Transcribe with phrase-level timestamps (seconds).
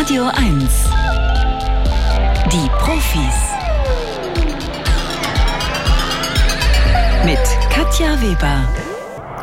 [0.00, 0.88] Radio 1.
[2.50, 3.34] Die Profis.
[7.26, 7.38] Mit
[7.68, 8.89] Katja Weber.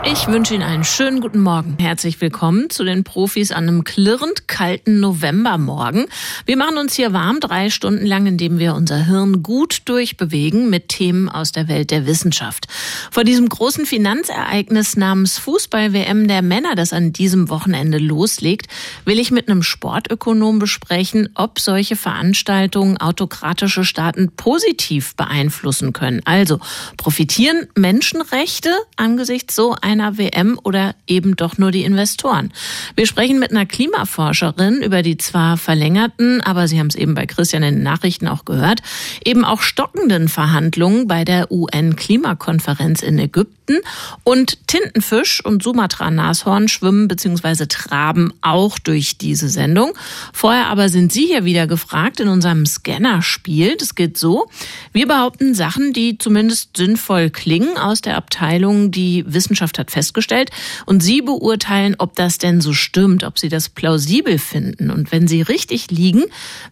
[0.09, 1.75] Ich wünsche Ihnen einen schönen guten Morgen.
[1.79, 6.05] Herzlich willkommen zu den Profis an einem klirrend kalten Novembermorgen.
[6.45, 10.87] Wir machen uns hier warm drei Stunden lang, indem wir unser Hirn gut durchbewegen mit
[10.87, 12.67] Themen aus der Welt der Wissenschaft.
[13.11, 18.67] Vor diesem großen Finanzereignis namens Fußball-WM der Männer, das an diesem Wochenende loslegt,
[19.03, 26.21] will ich mit einem Sportökonom besprechen, ob solche Veranstaltungen autokratische Staaten positiv beeinflussen können.
[26.23, 26.61] Also
[26.95, 32.51] profitieren Menschenrechte angesichts so einer einer WM oder eben doch nur die Investoren.
[32.95, 37.25] Wir sprechen mit einer Klimaforscherin über die zwar verlängerten, aber Sie haben es eben bei
[37.25, 38.81] Christian in den Nachrichten auch gehört,
[39.25, 43.77] eben auch stockenden Verhandlungen bei der UN-Klimakonferenz in Ägypten
[44.23, 47.65] und Tintenfisch und Sumatra-Nashorn schwimmen bzw.
[47.67, 49.93] traben auch durch diese Sendung.
[50.33, 53.75] Vorher aber sind Sie hier wieder gefragt in unserem Scanner-Spiel.
[53.77, 54.47] Das geht so.
[54.93, 60.51] Wir behaupten Sachen, die zumindest sinnvoll klingen aus der Abteilung, die Wissenschaft hat festgestellt.
[60.85, 64.89] Und Sie beurteilen, ob das denn so stimmt, ob Sie das plausibel finden.
[64.89, 66.23] Und wenn Sie richtig liegen,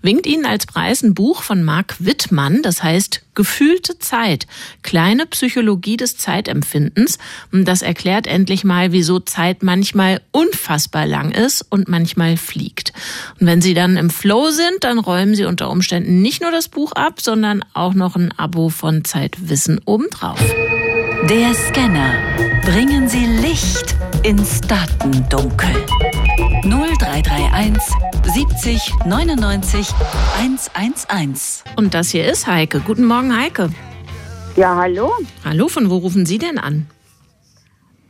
[0.01, 4.47] winkt Ihnen als Preis ein Buch von Marc Wittmann, das heißt Gefühlte Zeit,
[4.81, 7.19] kleine Psychologie des Zeitempfindens.
[7.51, 12.93] Und das erklärt endlich mal, wieso Zeit manchmal unfassbar lang ist und manchmal fliegt.
[13.39, 16.69] Und wenn Sie dann im Flow sind, dann räumen Sie unter Umständen nicht nur das
[16.69, 20.39] Buch ab, sondern auch noch ein Abo von Zeitwissen obendrauf.
[21.29, 22.13] Der Scanner.
[22.61, 25.69] Bringen Sie Licht ins Datendunkel.
[26.63, 27.81] 0331
[28.31, 29.87] 70 99
[30.39, 31.63] 111.
[31.77, 32.79] Und das hier ist Heike.
[32.79, 33.69] Guten Morgen, Heike.
[34.55, 35.11] Ja, hallo.
[35.43, 36.85] Hallo, von wo rufen Sie denn an?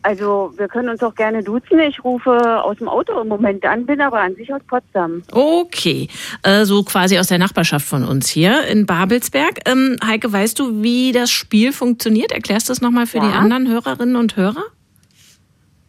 [0.06, 1.80] Also, wir können uns auch gerne duzen.
[1.80, 2.32] Ich rufe
[2.64, 5.24] aus dem Auto im Moment an, bin aber an sich aus Potsdam.
[5.32, 6.10] Okay,
[6.44, 9.62] äh, so quasi aus der Nachbarschaft von uns hier in Babelsberg.
[9.68, 12.32] Ähm, Heike, weißt du, wie das Spiel funktioniert?
[12.32, 13.30] Erklärst du das nochmal für Ja.
[13.30, 14.64] die anderen Hörerinnen und Hörer?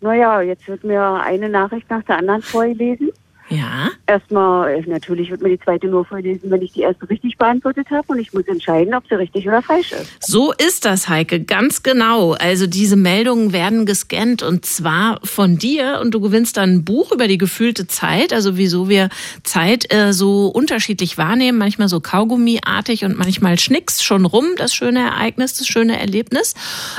[0.00, 3.10] Naja, jetzt wird mir eine Nachricht nach der anderen vorgelesen.
[3.48, 3.90] Ja.
[4.06, 7.88] Erstmal, äh, natürlich wird mir die zweite nur vorlesen, wenn ich die erste richtig beantwortet
[7.90, 10.10] habe und ich muss entscheiden, ob sie richtig oder falsch ist.
[10.20, 12.32] So ist das, Heike, ganz genau.
[12.32, 17.12] Also diese Meldungen werden gescannt und zwar von dir und du gewinnst dann ein Buch
[17.12, 19.10] über die gefühlte Zeit, also wieso wir
[19.44, 25.00] Zeit äh, so unterschiedlich wahrnehmen, manchmal so Kaugummiartig und manchmal schnicks schon rum, das schöne
[25.00, 26.54] Ereignis, das schöne Erlebnis.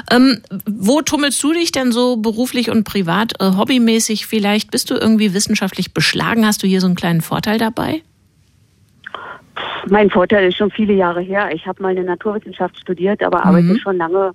[0.09, 4.71] Ähm, wo tummelst du dich denn so beruflich und privat, äh, hobbymäßig vielleicht?
[4.71, 6.36] Bist du irgendwie wissenschaftlich beschlagen?
[6.45, 8.01] Hast du hier so einen kleinen Vorteil dabei?
[9.89, 11.49] Mein Vorteil ist schon viele Jahre her.
[11.53, 14.31] Ich habe mal eine Naturwissenschaft studiert, aber arbeite schon lange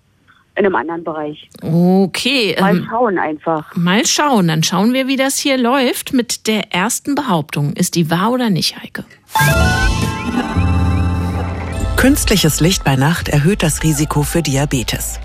[0.55, 1.49] in einem anderen Bereich.
[1.63, 2.57] Okay.
[2.61, 3.75] Mal ähm, schauen einfach.
[3.75, 7.73] Mal schauen, dann schauen wir, wie das hier läuft mit der ersten Behauptung.
[7.73, 9.05] Ist die wahr oder nicht, Heike?
[12.03, 15.21] Künstliches Licht bei Nacht erhöht das Risiko für Diabetes.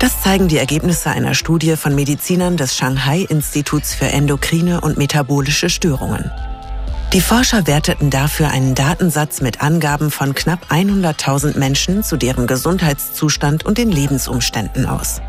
[0.00, 5.70] Das zeigen die Ergebnisse einer Studie von Medizinern des Shanghai Instituts für Endokrine und Metabolische
[5.70, 6.30] Störungen.
[7.14, 13.64] Die Forscher werteten dafür einen Datensatz mit Angaben von knapp 100.000 Menschen zu deren Gesundheitszustand
[13.64, 15.22] und den Lebensumständen aus.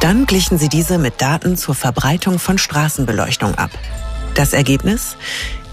[0.00, 3.70] Dann glichen sie diese mit Daten zur Verbreitung von Straßenbeleuchtung ab.
[4.32, 5.18] Das Ergebnis?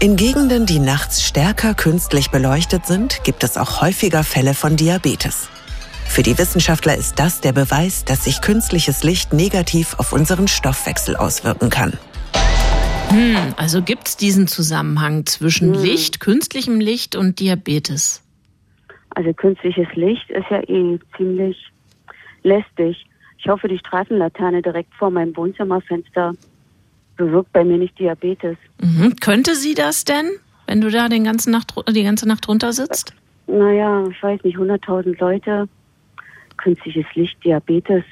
[0.02, 5.50] In Gegenden, die nachts stärker künstlich beleuchtet sind, gibt es auch häufiger Fälle von Diabetes.
[6.06, 11.16] Für die Wissenschaftler ist das der Beweis, dass sich künstliches Licht negativ auf unseren Stoffwechsel
[11.16, 11.98] auswirken kann.
[13.58, 18.24] Also gibt es diesen Zusammenhang zwischen Licht, künstlichem Licht und Diabetes?
[19.10, 21.58] Also künstliches Licht ist ja eh ziemlich
[22.42, 23.04] lästig.
[23.36, 26.32] Ich hoffe, die Straßenlaterne direkt vor meinem Wohnzimmerfenster
[27.20, 28.56] bewirkt bei mir nicht Diabetes.
[28.80, 29.16] Mhm.
[29.20, 30.30] Könnte sie das denn,
[30.66, 33.14] wenn du da den ganzen Nacht, die ganze Nacht drunter sitzt?
[33.46, 35.68] Naja, ich weiß nicht, 100.000 Leute,
[36.56, 38.04] künstliches Licht, Diabetes.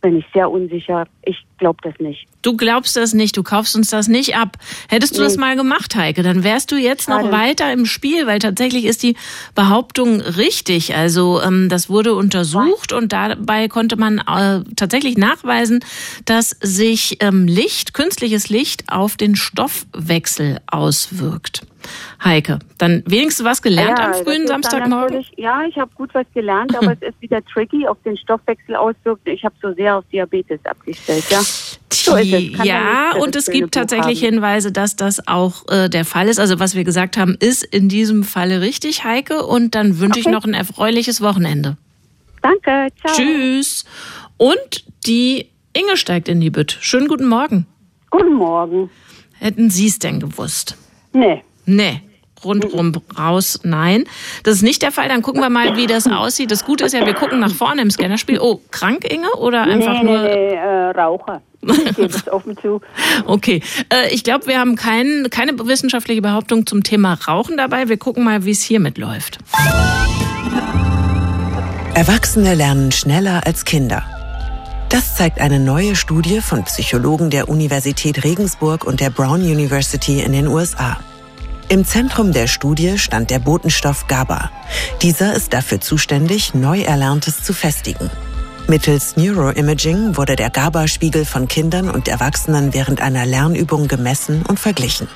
[0.00, 1.06] Bin ich sehr unsicher.
[1.24, 2.26] Ich glaube das nicht.
[2.42, 4.56] Du glaubst das nicht, du kaufst uns das nicht ab.
[4.88, 5.40] Hättest du das Nee.
[5.40, 7.32] mal gemacht, Heike, dann wärst du jetzt noch Schade.
[7.32, 9.16] weiter im Spiel, weil tatsächlich ist die
[9.56, 10.94] Behauptung richtig.
[10.94, 15.80] Also ähm, das wurde untersucht und dabei konnte man äh, tatsächlich nachweisen,
[16.26, 21.62] dass sich ähm, Licht, künstliches Licht auf den Stoffwechsel auswirkt.
[22.22, 25.24] Heike, dann wenigstens was gelernt am das frühen Samstagmorgen?
[25.36, 29.26] Ja, ich habe gut was gelernt, aber es ist wieder tricky, auf den Stoffwechsel auswirkt.
[29.26, 31.40] Ich habe so sehr auf Diabetes abgestellt, ja.
[31.92, 34.34] So ja, nicht und es gibt tatsächlich haben.
[34.34, 36.38] Hinweise, dass das auch äh, der Fall ist.
[36.38, 39.44] Also was wir gesagt haben, ist in diesem Falle richtig, Heike.
[39.44, 40.34] Und dann wünsche ich Okay.
[40.34, 41.76] noch ein erfreuliches Wochenende.
[42.42, 43.14] Danke, ciao.
[43.14, 43.84] Tschüss.
[44.36, 46.76] Und die Inge steigt in die Bütt.
[46.80, 47.66] Schönen guten Morgen.
[48.10, 48.90] Guten Morgen.
[49.38, 50.76] Hätten Sie es denn gewusst?
[51.12, 52.00] Nee, Nee.
[52.44, 54.04] Rundrum raus, nein.
[54.44, 55.08] Das ist nicht der Fall.
[55.08, 56.50] Dann gucken wir mal, wie das aussieht.
[56.50, 58.38] Das Gute ist ja, wir gucken nach vorne im Scannerspiel.
[58.40, 59.28] Oh, krank, Inge?
[59.38, 60.22] Oder einfach nee, nur.
[60.22, 61.42] Nee, nee, äh, Raucher.
[61.62, 62.80] Ich gebe es offen zu.
[63.26, 63.60] Okay.
[63.92, 67.88] Äh, ich glaube, wir haben kein, keine wissenschaftliche Behauptung zum Thema Rauchen dabei.
[67.88, 69.38] Wir gucken mal, wie es hiermit läuft.
[71.94, 74.04] Erwachsene lernen schneller als Kinder.
[74.88, 80.32] Das zeigt eine neue Studie von Psychologen der Universität Regensburg und der Brown University in
[80.32, 80.98] den USA.
[81.70, 84.50] Im Zentrum der Studie stand der Botenstoff GABA.
[85.02, 88.10] Dieser ist dafür zuständig, Neuerlerntes zu festigen.
[88.68, 95.08] Mittels Neuroimaging wurde der GABA-Spiegel von Kindern und Erwachsenen während einer Lernübung gemessen und verglichen.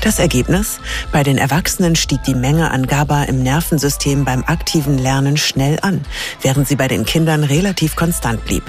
[0.00, 0.80] Das Ergebnis?
[1.12, 6.04] Bei den Erwachsenen stieg die Menge an GABA im Nervensystem beim aktiven Lernen schnell an,
[6.42, 8.64] während sie bei den Kindern relativ konstant blieb.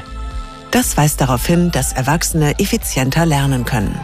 [0.69, 3.99] Das weist darauf hin, dass Erwachsene effizienter lernen können.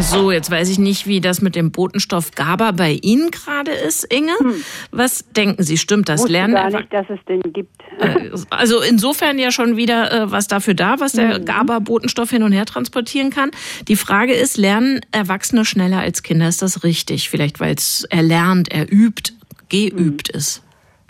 [0.00, 4.04] So, jetzt weiß ich nicht, wie das mit dem Botenstoff GABA bei Ihnen gerade ist,
[4.04, 4.32] Inge.
[4.38, 4.54] Hm.
[4.90, 6.20] Was denken Sie, stimmt das?
[6.20, 7.82] Wusste Lernen gar nicht, dass es den gibt.
[7.98, 11.44] Äh, also insofern ja schon wieder äh, was dafür da, was der mhm.
[11.44, 13.50] GABA-Botenstoff hin und her transportieren kann.
[13.88, 16.48] Die Frage ist, lernen Erwachsene schneller als Kinder?
[16.48, 17.28] Ist das richtig?
[17.28, 19.32] Vielleicht, weil es erlernt, erübt,
[19.68, 20.38] geübt mhm.
[20.38, 20.62] ist.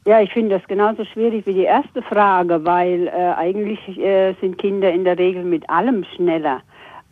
[0.07, 4.57] Ja, ich finde das genauso schwierig wie die erste Frage, weil äh, eigentlich äh, sind
[4.57, 6.63] Kinder in der Regel mit allem schneller.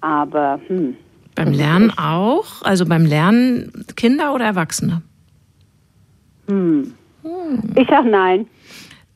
[0.01, 0.97] Aber hm,
[1.37, 2.63] beim Lernen auch?
[2.63, 5.03] Also beim Lernen Kinder oder Erwachsene?
[6.49, 6.93] Hm.
[7.77, 8.47] Ich sag nein.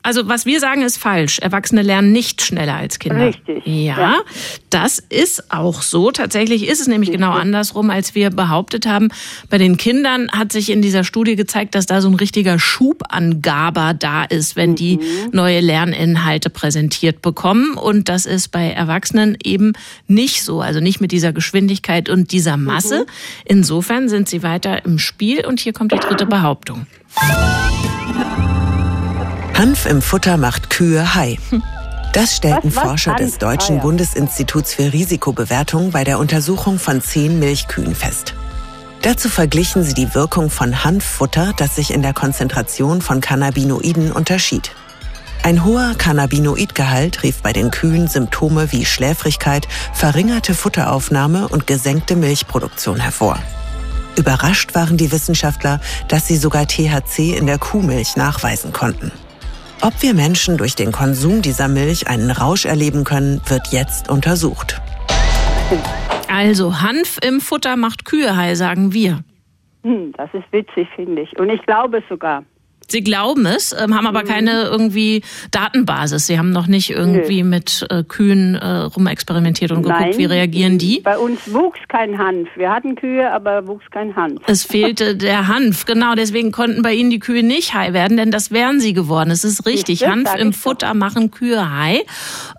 [0.02, 1.38] Also was wir sagen ist falsch.
[1.40, 3.26] Erwachsene lernen nicht schneller als Kinder.
[3.26, 3.66] Richtig.
[3.66, 4.20] Ja, ja.
[4.70, 6.10] das ist auch so.
[6.10, 9.08] Tatsächlich ist es nämlich genau andersrum, als wir behauptet haben.
[9.50, 13.02] Bei den Kindern hat sich in dieser Studie gezeigt, dass da so ein richtiger Schub
[13.10, 15.30] an GABA da ist, wenn die mhm.
[15.32, 17.74] neue Lerninhalte präsentiert bekommen.
[17.74, 19.74] Und das ist bei Erwachsenen eben
[20.06, 20.62] nicht so.
[20.62, 23.00] Also nicht mit dieser Geschwindigkeit und dieser Masse.
[23.00, 23.10] Mhm.
[23.44, 25.46] Insofern sind sie weiter im Spiel.
[25.46, 26.86] Und hier kommt die dritte Behauptung.
[29.60, 31.38] Hanf im Futter macht Kühe high.
[32.14, 32.82] Das stellten was, was?
[32.82, 33.20] Forscher Hanf?
[33.20, 33.82] des Deutschen ah, ja.
[33.82, 38.32] Bundesinstituts für Risikobewertung bei der Untersuchung von zehn Milchkühen fest.
[39.02, 44.70] Dazu verglichen sie die Wirkung von Hanffutter, das sich in der Konzentration von Cannabinoiden unterschied.
[45.42, 52.98] Ein hoher Cannabinoidgehalt rief bei den Kühen Symptome wie Schläfrigkeit, verringerte Futteraufnahme und gesenkte Milchproduktion
[52.98, 53.38] hervor.
[54.16, 59.12] Überrascht waren die Wissenschaftler, dass sie sogar THC in der Kuhmilch nachweisen konnten.
[59.82, 64.78] Ob wir Menschen durch den Konsum dieser Milch einen Rausch erleben können, wird jetzt untersucht.
[66.28, 69.20] Also Hanf im Futter macht Kühe heil, sagen wir.
[69.82, 71.38] Hm, das ist witzig, finde ich.
[71.38, 72.44] Und ich glaube es sogar.
[72.90, 74.28] Sie glauben es, ähm, haben aber mhm.
[74.28, 76.26] keine irgendwie Datenbasis.
[76.26, 77.48] Sie haben noch nicht irgendwie Nö.
[77.48, 81.00] mit äh, Kühen äh, rumexperimentiert und geguckt, Nein, wie reagieren die.
[81.00, 82.48] Bei uns wuchs kein Hanf.
[82.56, 84.40] Wir hatten Kühe, aber wuchs kein Hanf.
[84.46, 86.14] Es fehlte der Hanf, genau.
[86.14, 89.30] Deswegen konnten bei Ihnen die Kühe nicht high werden, denn das wären sie geworden.
[89.30, 90.06] Es ist richtig.
[90.06, 92.02] Hanf im Futter machen Kühe high.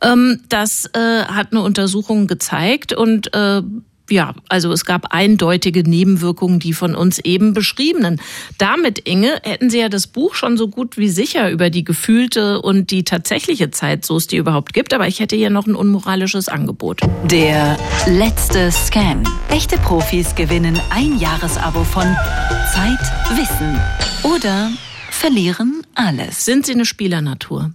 [0.03, 3.61] Ähm, das äh, hat eine Untersuchung gezeigt und äh,
[4.11, 8.21] ja, also es gab eindeutige Nebenwirkungen, die von uns eben beschriebenen.
[8.57, 12.61] Damit, Inge, hätten Sie ja das Buch schon so gut wie sicher über die gefühlte
[12.61, 14.93] und die tatsächliche Zeit, so es die überhaupt gibt.
[14.93, 17.01] Aber ich hätte hier noch ein unmoralisches Angebot.
[17.25, 17.77] Der
[18.07, 19.23] letzte Scan.
[19.49, 22.15] Echte Profis gewinnen ein Jahresabo von
[22.73, 22.99] Zeit,
[23.37, 23.79] Wissen
[24.23, 24.71] oder
[25.09, 26.45] verlieren alles.
[26.45, 27.71] Sind Sie eine Spielernatur?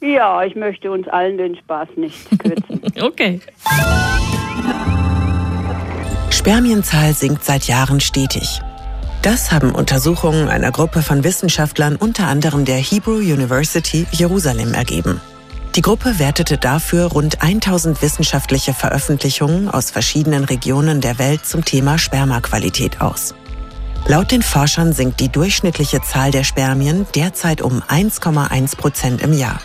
[0.00, 2.82] Ja, ich möchte uns allen den Spaß nicht kürzen.
[3.02, 3.40] okay.
[6.38, 8.60] Spermienzahl sinkt seit Jahren stetig.
[9.22, 15.20] Das haben Untersuchungen einer Gruppe von Wissenschaftlern unter anderem der Hebrew University Jerusalem ergeben.
[15.74, 21.98] Die Gruppe wertete dafür rund 1000 wissenschaftliche Veröffentlichungen aus verschiedenen Regionen der Welt zum Thema
[21.98, 23.34] Spermaqualität aus.
[24.06, 29.60] Laut den Forschern sinkt die durchschnittliche Zahl der Spermien derzeit um 1,1 Prozent im Jahr.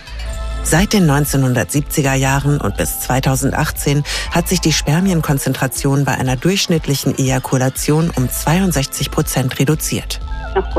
[0.65, 8.09] Seit den 1970er Jahren und bis 2018 hat sich die Spermienkonzentration bei einer durchschnittlichen Ejakulation
[8.15, 10.19] um 62 Prozent reduziert.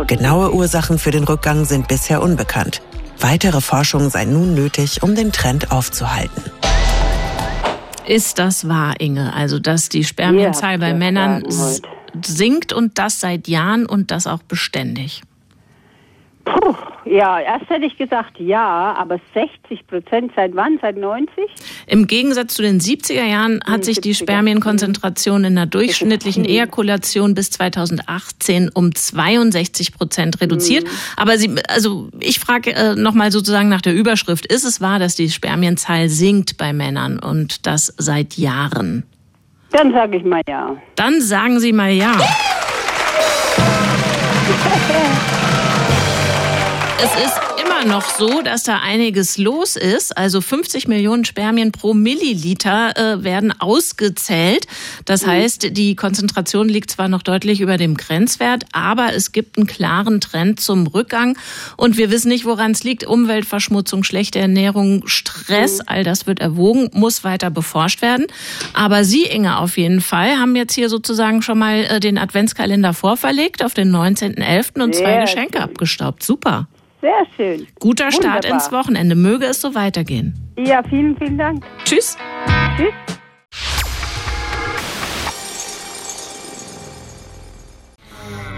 [0.06, 2.80] Genaue Ursachen für den Rückgang sind bisher unbekannt.
[3.20, 6.42] Weitere Forschung sei nun nötig, um den Trend aufzuhalten.
[8.06, 9.32] Ist das wahr, Inge?
[9.34, 11.44] Also, dass die Spermienzahl bei Männern
[12.22, 15.22] sinkt und das seit Jahren und das auch beständig?
[16.44, 16.74] Puh,
[17.06, 20.78] ja, erst hätte ich gesagt ja, aber 60 Prozent seit wann?
[20.80, 21.44] Seit 90?
[21.86, 27.50] Im Gegensatz zu den 70er Jahren hat sich die Spermienkonzentration in der durchschnittlichen Ejakulation bis
[27.50, 30.84] 2018 um 62 Prozent reduziert.
[30.84, 30.90] Mhm.
[31.16, 34.46] Aber Sie, also ich frage äh, nochmal sozusagen nach der Überschrift.
[34.46, 39.04] Ist es wahr, dass die Spermienzahl sinkt bei Männern und das seit Jahren?
[39.70, 40.76] Dann sage ich mal ja.
[40.94, 42.16] Dann sagen Sie mal ja.
[46.96, 50.16] Es ist immer noch so, dass da einiges los ist.
[50.16, 54.66] Also 50 Millionen Spermien pro Milliliter äh, werden ausgezählt.
[55.04, 55.30] Das mhm.
[55.30, 60.20] heißt, die Konzentration liegt zwar noch deutlich über dem Grenzwert, aber es gibt einen klaren
[60.20, 61.36] Trend zum Rückgang.
[61.76, 63.04] Und wir wissen nicht, woran es liegt.
[63.04, 65.84] Umweltverschmutzung, schlechte Ernährung, Stress, mhm.
[65.86, 68.26] all das wird erwogen, muss weiter beforscht werden.
[68.72, 72.94] Aber Sie, Inge, auf jeden Fall, haben jetzt hier sozusagen schon mal äh, den Adventskalender
[72.94, 74.82] vorverlegt auf den 19.11.
[74.82, 76.22] und zwei Geschenke abgestaubt.
[76.22, 76.68] Super.
[77.04, 77.66] Sehr schön.
[77.80, 79.14] Guter Start ins Wochenende.
[79.14, 80.32] Möge es so weitergehen.
[80.56, 81.62] Ja, vielen, vielen Dank.
[81.84, 82.16] Tschüss.
[82.78, 82.94] Tschüss.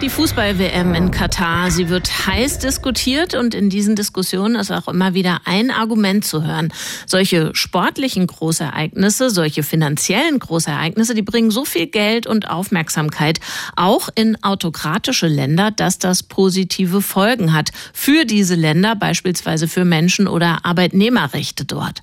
[0.02, 5.14] Die Fußball-WM in Katar, sie wird heiß diskutiert und in diesen Diskussionen ist auch immer
[5.14, 6.70] wieder ein Argument zu hören.
[7.06, 13.40] Solche sportlichen Großereignisse, solche finanziellen Großereignisse, die bringen so viel Geld und Aufmerksamkeit
[13.74, 20.28] auch in autokratische Länder, dass das positive Folgen hat für diese Länder, beispielsweise für Menschen
[20.28, 22.02] oder Arbeitnehmerrechte dort.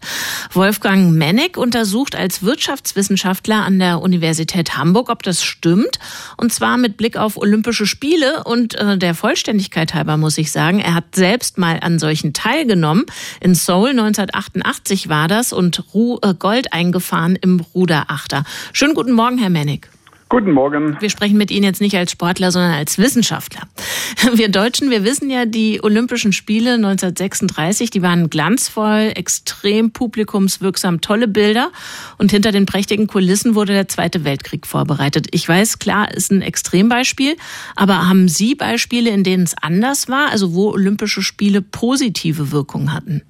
[0.52, 6.00] Wolfgang Mennig untersucht als Wirtschaftswissenschaftler an der Universität Hamburg, ob das stimmt,
[6.38, 10.52] und zwar mit Blick auf olympische Olympische Spiele und äh, der Vollständigkeit halber muss ich
[10.52, 13.06] sagen, er hat selbst mal an solchen teilgenommen.
[13.42, 18.44] In Seoul 1988 war das und Ru äh, Gold eingefahren im Ruderachter.
[18.72, 19.93] Schönen guten Morgen, Herr Mennig.
[20.34, 20.98] Guten Morgen.
[21.00, 23.68] Wir sprechen mit Ihnen jetzt nicht als Sportler, sondern als Wissenschaftler.
[24.34, 31.28] Wir Deutschen, wir wissen ja, die Olympischen Spiele 1936, die waren glanzvoll, extrem publikumswirksam, tolle
[31.28, 31.70] Bilder.
[32.18, 35.28] Und hinter den prächtigen Kulissen wurde der Zweite Weltkrieg vorbereitet.
[35.32, 37.36] Ich weiß, klar, ist ein Extrembeispiel.
[37.76, 40.32] Aber haben Sie Beispiele, in denen es anders war?
[40.32, 43.22] Also wo Olympische Spiele positive Wirkung hatten?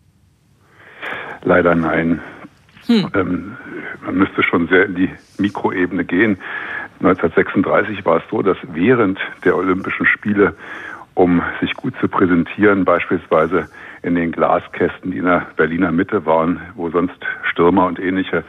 [1.43, 2.21] Leider nein.
[2.85, 3.09] Hm.
[3.13, 3.57] Ähm,
[4.05, 6.37] man müsste schon sehr in die Mikroebene gehen.
[6.99, 10.55] 1936 war es so, dass während der Olympischen Spiele,
[11.15, 13.67] um sich gut zu präsentieren, beispielsweise
[14.01, 18.43] in den Glaskästen, die in der Berliner Mitte waren, wo sonst Stürmer und ähnliche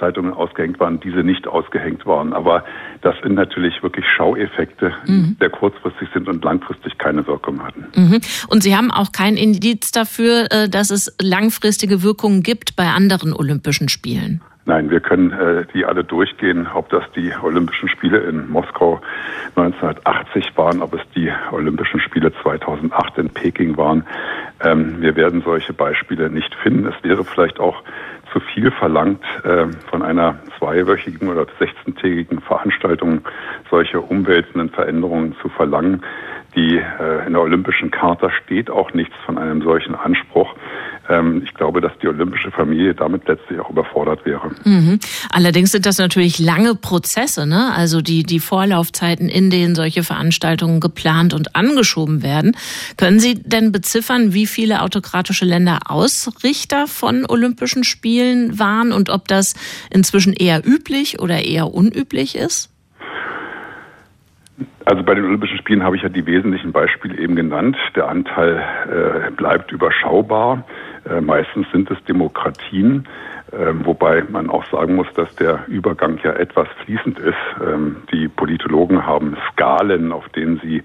[0.00, 2.32] Zeitungen ausgehängt waren, diese nicht ausgehängt waren.
[2.32, 2.64] Aber
[3.02, 5.36] das sind natürlich wirklich Schaueffekte, mhm.
[5.40, 7.84] die kurzfristig sind und langfristig keine Wirkung hatten.
[7.94, 8.20] Mhm.
[8.48, 13.32] Und Sie haben auch kein Indiz dafür, äh, dass es langfristige Wirkungen gibt bei anderen
[13.32, 14.40] Olympischen Spielen?
[14.66, 19.00] Nein, wir können äh, die alle durchgehen, ob das die Olympischen Spiele in Moskau
[19.56, 24.04] 1980 waren, ob es die Olympischen Spiele 2008 in Peking waren.
[24.62, 26.86] Ähm, wir werden solche Beispiele nicht finden.
[26.86, 27.82] Es wäre vielleicht auch
[28.32, 33.22] zu viel verlangt, äh, von einer zweiwöchigen oder 16-tägigen Veranstaltung
[33.70, 36.02] solche umwälzenden Veränderungen zu verlangen.
[36.54, 40.54] Die äh, in der Olympischen Charta steht auch nichts von einem solchen Anspruch.
[41.10, 44.52] Ähm, ich glaube, dass die olympische Familie damit letztlich auch überfordert wäre.
[44.64, 45.00] Mhm.
[45.30, 47.72] Allerdings sind das natürlich lange Prozesse, ne?
[47.74, 52.56] Also die, die Vorlaufzeiten, in denen solche Veranstaltungen geplant und angeschoben werden.
[52.96, 59.26] Können Sie denn beziffern, wie viele autokratische Länder Ausrichter von Olympischen Spielen waren und ob
[59.26, 59.54] das
[59.90, 62.70] inzwischen eher üblich oder eher unüblich ist?
[64.84, 67.76] Also bei den Olympischen Spielen habe ich ja die wesentlichen Beispiele eben genannt.
[67.94, 70.64] Der Anteil äh, bleibt überschaubar.
[71.10, 73.06] Äh, meistens sind es Demokratien,
[73.52, 77.34] ähm, wobei man auch sagen muss, dass der Übergang ja etwas fließend ist.
[77.60, 80.82] Ähm, die Politologen haben Skalen, auf denen sie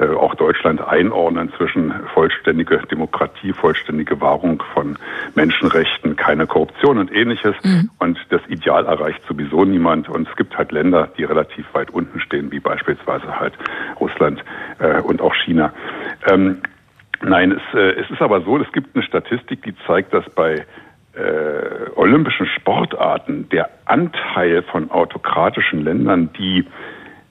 [0.00, 4.98] äh, auch Deutschland einordnen zwischen vollständige Demokratie, vollständige Wahrung von
[5.36, 7.54] Menschenrechten, keine Korruption und ähnliches.
[7.62, 7.90] Mhm.
[8.00, 10.08] Und das Ideal erreicht sowieso niemand.
[10.08, 13.54] Und es gibt halt Länder, die relativ weit unten stehen, wie beispielsweise halt
[14.00, 14.42] Russland
[14.80, 15.72] äh, und auch China.
[16.28, 16.62] Ähm,
[17.22, 20.64] Nein, es, äh, es ist aber so, es gibt eine Statistik, die zeigt, dass bei
[21.14, 26.64] äh, olympischen Sportarten der Anteil von autokratischen Ländern, die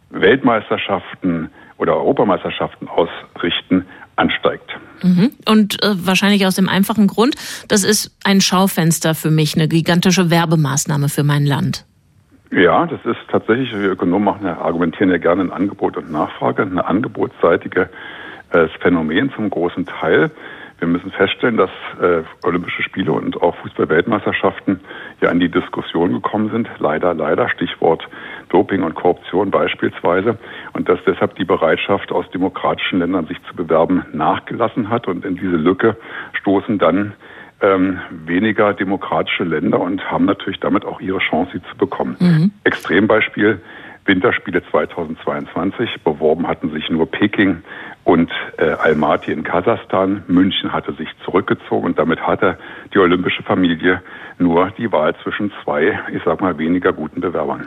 [0.10, 3.86] Weltmeisterschaften oder Europameisterschaften ausrichten,
[4.18, 4.76] ansteigt.
[5.04, 5.32] Mhm.
[5.48, 7.36] Und äh, wahrscheinlich aus dem einfachen Grund,
[7.68, 11.86] das ist ein Schaufenster für mich, eine gigantische Werbemaßnahme für mein Land.
[12.52, 16.86] Ja, das ist tatsächlich, wir Ökonomen machen, argumentieren ja gerne in Angebot und Nachfrage, eine
[16.86, 17.90] angebotsseitige
[18.58, 20.32] das Phänomen zum großen Teil.
[20.80, 21.70] Wir müssen feststellen, dass
[22.02, 24.80] äh, Olympische Spiele und auch Fußball-Weltmeisterschaften
[25.22, 26.70] ja in die Diskussion gekommen sind.
[26.80, 28.08] Leider, leider, Stichwort
[28.50, 30.38] Doping und Korruption beispielsweise.
[30.74, 35.08] Und dass deshalb die Bereitschaft aus demokratischen Ländern sich zu bewerben nachgelassen hat.
[35.08, 35.98] Und in diese Lücke
[36.34, 37.14] stoßen dann
[37.62, 42.18] ähm, weniger demokratische Länder und haben natürlich damit auch ihre Chance, sie zu bekommen.
[42.20, 42.52] Mhm.
[42.64, 43.62] Extrembeispiel
[44.08, 46.02] Winterspiele 2022.
[46.04, 47.64] Beworben hatten sich nur Peking
[48.08, 50.24] und äh, Almaty in Kasachstan.
[50.28, 52.58] München hatte sich zurückgezogen und damit hatte
[52.94, 54.02] die olympische Familie
[54.40, 57.66] nur die Wahl zwischen zwei, ich sag mal, weniger guten Bewerbern.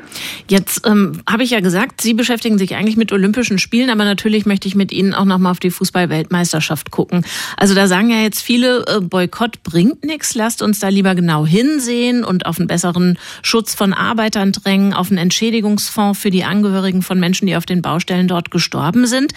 [0.49, 4.47] Jetzt ähm, habe ich ja gesagt, Sie beschäftigen sich eigentlich mit Olympischen Spielen, aber natürlich
[4.47, 7.25] möchte ich mit Ihnen auch nochmal auf die Fußball-Weltmeisterschaft gucken.
[7.59, 11.45] Also da sagen ja jetzt viele, äh, Boykott bringt nichts, lasst uns da lieber genau
[11.45, 17.03] hinsehen und auf einen besseren Schutz von Arbeitern drängen, auf einen Entschädigungsfonds für die Angehörigen
[17.03, 19.35] von Menschen, die auf den Baustellen dort gestorben sind.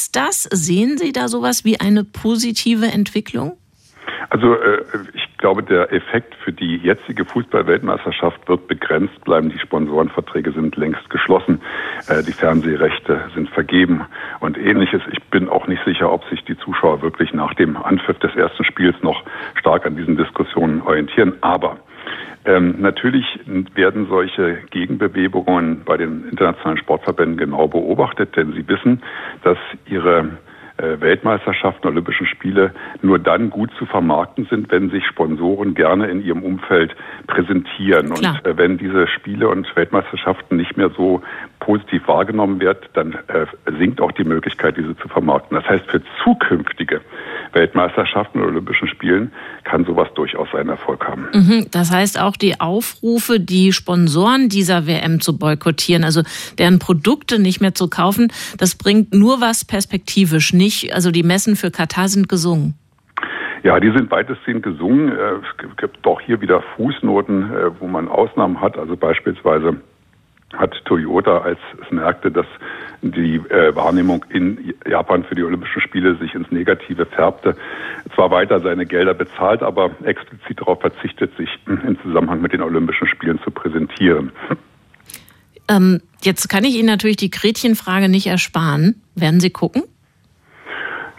[0.00, 0.44] Bringt's das?
[0.44, 3.58] Sehen Sie da sowas wie eine positive Entwicklung?
[4.30, 9.50] Also äh, ich glaube, der Effekt für die jetzige Fußball-Weltmeisterschaft wird begrenzt bleiben.
[9.50, 11.60] Die Sponsorenverträge sind längst geschlossen,
[12.08, 14.06] äh, die Fernsehrechte sind vergeben
[14.40, 15.02] und ähnliches.
[15.12, 18.64] Ich bin auch nicht sicher, ob sich die Zuschauer wirklich nach dem Anpfiff des ersten
[18.64, 19.22] Spiels noch
[19.56, 21.34] stark an diesen Diskussionen orientieren.
[21.42, 21.76] Aber
[22.44, 23.26] ähm, natürlich
[23.74, 29.02] werden solche Gegenbewegungen bei den internationalen Sportverbänden genau beobachtet, denn sie wissen,
[29.42, 30.38] dass ihre
[30.78, 36.24] äh, Weltmeisterschaften, Olympischen Spiele nur dann gut zu vermarkten sind, wenn sich Sponsoren gerne in
[36.24, 38.14] ihrem Umfeld präsentieren.
[38.14, 38.40] Klar.
[38.42, 41.20] Und äh, wenn diese Spiele und Weltmeisterschaften nicht mehr so
[41.60, 43.46] positiv wahrgenommen wird, dann äh,
[43.78, 45.56] sinkt auch die Möglichkeit, diese zu vermarkten.
[45.56, 47.00] Das heißt, für zukünftige
[47.52, 49.32] Weltmeisterschaften oder Olympischen Spielen
[49.64, 51.28] kann sowas durchaus seinen Erfolg haben.
[51.32, 56.22] Mhm, das heißt auch die Aufrufe, die Sponsoren dieser WM zu boykottieren, also
[56.58, 60.94] deren Produkte nicht mehr zu kaufen, das bringt nur was perspektivisch nicht.
[60.94, 62.74] Also die Messen für Katar sind gesungen.
[63.62, 65.10] Ja, die sind weitestgehend gesungen.
[65.10, 68.78] Äh, es gibt auch hier wieder Fußnoten, äh, wo man Ausnahmen hat.
[68.78, 69.76] Also beispielsweise
[70.54, 72.46] hat Toyota, als es merkte, dass
[73.02, 77.56] die äh, Wahrnehmung in Japan für die Olympischen Spiele sich ins Negative färbte,
[78.14, 83.06] zwar weiter seine Gelder bezahlt, aber explizit darauf verzichtet, sich im Zusammenhang mit den Olympischen
[83.06, 84.32] Spielen zu präsentieren.
[85.68, 89.02] Ähm, jetzt kann ich Ihnen natürlich die Gretchenfrage nicht ersparen.
[89.14, 89.84] Werden Sie gucken?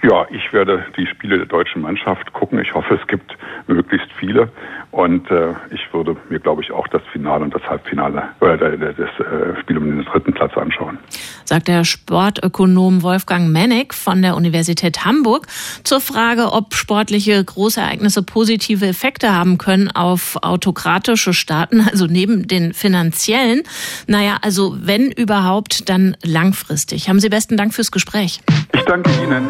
[0.04, 2.60] Ja, ich werde die Spiele der deutschen Mannschaft gucken.
[2.60, 4.50] Ich hoffe, es gibt möglichst viele.
[4.90, 8.98] Und äh, ich würde mir, glaube ich, auch das Finale und das Halbfinale oder das
[8.98, 10.98] äh, Spiel um den dritten Platz anschauen.
[11.46, 15.48] Sagt der Sportökonom Wolfgang Mennig von der Universität Hamburg
[15.84, 22.74] zur Frage, ob sportliche Großereignisse positive Effekte haben können auf autokratische Staaten, also neben den
[22.74, 23.62] finanziellen.
[24.08, 27.08] Naja, also wenn überhaupt, dann langfristig.
[27.08, 28.42] Haben Sie besten Dank fürs Gespräch.
[28.74, 29.50] Ich danke Ihnen.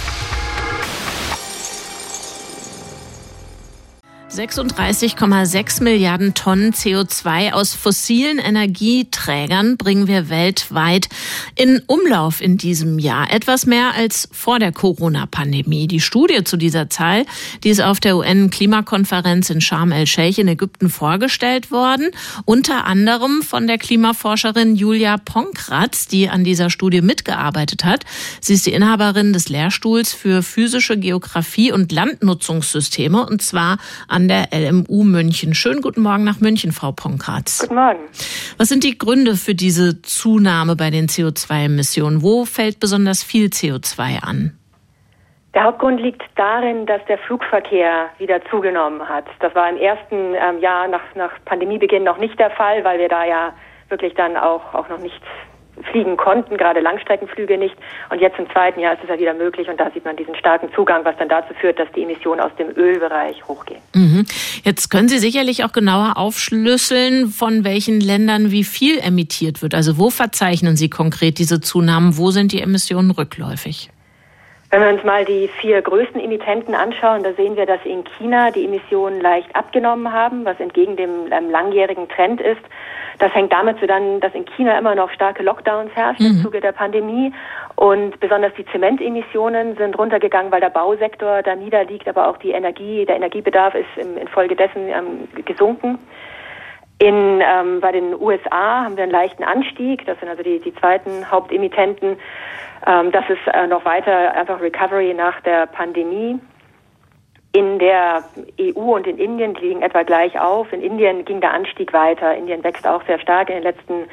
[4.31, 11.09] 36,6 Milliarden Tonnen CO2 aus fossilen Energieträgern bringen wir weltweit
[11.55, 13.29] in Umlauf in diesem Jahr.
[13.29, 15.87] Etwas mehr als vor der Corona-Pandemie.
[15.89, 17.25] Die Studie zu dieser Zahl,
[17.65, 22.11] die ist auf der UN-Klimakonferenz in Sharm el-Sheikh in Ägypten vorgestellt worden.
[22.45, 28.05] Unter anderem von der Klimaforscherin Julia Ponkratz, die an dieser Studie mitgearbeitet hat.
[28.39, 34.27] Sie ist die Inhaberin des Lehrstuhls für physische Geografie und Landnutzungssysteme und zwar an an
[34.27, 35.55] der LMU München.
[35.55, 37.61] Schönen guten Morgen nach München, Frau Ponkratz.
[37.61, 37.99] Guten Morgen.
[38.57, 42.21] Was sind die Gründe für diese Zunahme bei den CO2-Emissionen?
[42.21, 44.55] Wo fällt besonders viel CO2 an?
[45.55, 49.25] Der Hauptgrund liegt darin, dass der Flugverkehr wieder zugenommen hat.
[49.39, 53.09] Das war im ersten ähm, Jahr nach, nach Pandemiebeginn noch nicht der Fall, weil wir
[53.09, 53.53] da ja
[53.89, 55.19] wirklich dann auch, auch noch nicht
[55.91, 57.75] fliegen konnten, gerade Langstreckenflüge nicht.
[58.09, 60.35] Und jetzt im zweiten Jahr ist es ja wieder möglich und da sieht man diesen
[60.35, 63.81] starken Zugang, was dann dazu führt, dass die Emissionen aus dem Ölbereich hochgehen.
[63.93, 64.25] Mhm.
[64.63, 69.73] Jetzt können Sie sicherlich auch genauer aufschlüsseln, von welchen Ländern wie viel emittiert wird.
[69.73, 72.17] Also wo verzeichnen Sie konkret diese Zunahmen?
[72.17, 73.89] Wo sind die Emissionen rückläufig?
[74.71, 78.51] Wenn wir uns mal die vier größten Emittenten anschauen, da sehen wir, dass in China
[78.51, 82.61] die Emissionen leicht abgenommen haben, was entgegen dem langjährigen Trend ist.
[83.21, 86.31] Das hängt damit zusammen, dass in China immer noch starke Lockdowns herrschen mhm.
[86.37, 87.31] im Zuge der Pandemie
[87.75, 93.05] und besonders die Zementemissionen sind runtergegangen, weil der Bausektor da niederliegt, aber auch die Energie,
[93.05, 95.99] der Energiebedarf ist im, infolgedessen ähm, gesunken.
[96.97, 100.03] In, ähm, bei den USA haben wir einen leichten Anstieg.
[100.07, 102.17] Das sind also die, die zweiten Hauptemittenten.
[102.87, 106.39] Ähm, das ist äh, noch weiter einfach Recovery nach der Pandemie
[107.53, 108.23] in der
[108.59, 110.71] EU und in Indien liegen etwa gleich auf.
[110.71, 112.35] In Indien ging der Anstieg weiter.
[112.35, 114.05] Indien wächst auch sehr stark in den letzten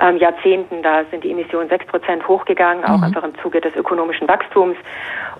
[0.00, 0.82] ähm, Jahrzehnten.
[0.82, 3.04] Da sind die Emissionen sechs Prozent hochgegangen, auch mhm.
[3.04, 4.76] einfach im Zuge des ökonomischen Wachstums.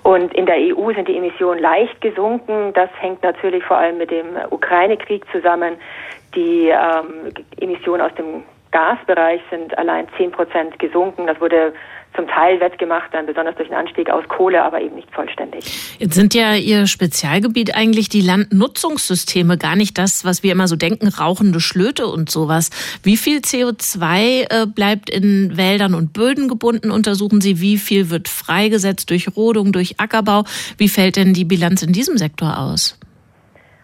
[0.05, 2.72] Und in der EU sind die Emissionen leicht gesunken.
[2.74, 5.76] Das hängt natürlich vor allem mit dem Ukraine-Krieg zusammen.
[6.35, 11.26] Die ähm, Emissionen aus dem Gasbereich sind allein 10 Prozent gesunken.
[11.26, 11.74] Das wurde
[12.14, 15.64] zum Teil wettgemacht, dann besonders durch den Anstieg aus Kohle, aber eben nicht vollständig.
[15.98, 20.77] Jetzt sind ja Ihr Spezialgebiet eigentlich die Landnutzungssysteme, gar nicht das, was wir immer so
[20.77, 22.70] denken, rauchende Schlöte und sowas.
[23.03, 27.61] Wie viel CO2 äh, bleibt in Wäldern und Böden gebunden, untersuchen Sie?
[27.61, 30.44] Wie viel wird freigesetzt durch Rodung, durch Ackerbau?
[30.79, 32.98] Wie fällt denn die Bilanz in diesem Sektor aus?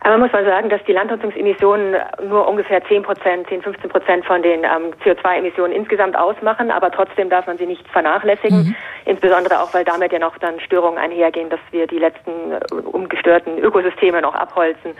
[0.00, 1.96] Aber man muss mal sagen, dass die Landnutzungsemissionen
[2.28, 7.28] nur ungefähr 10 Prozent, 10, 15 Prozent von den ähm, CO2-Emissionen insgesamt ausmachen, aber trotzdem
[7.28, 8.76] darf man sie nicht vernachlässigen, mhm.
[9.06, 13.58] insbesondere auch, weil damit ja noch dann Störungen einhergehen, dass wir die letzten äh, umgestörten
[13.58, 14.92] Ökosysteme noch abholzen.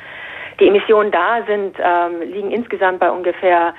[0.59, 3.75] Die Emissionen da sind, ähm, liegen insgesamt bei ungefähr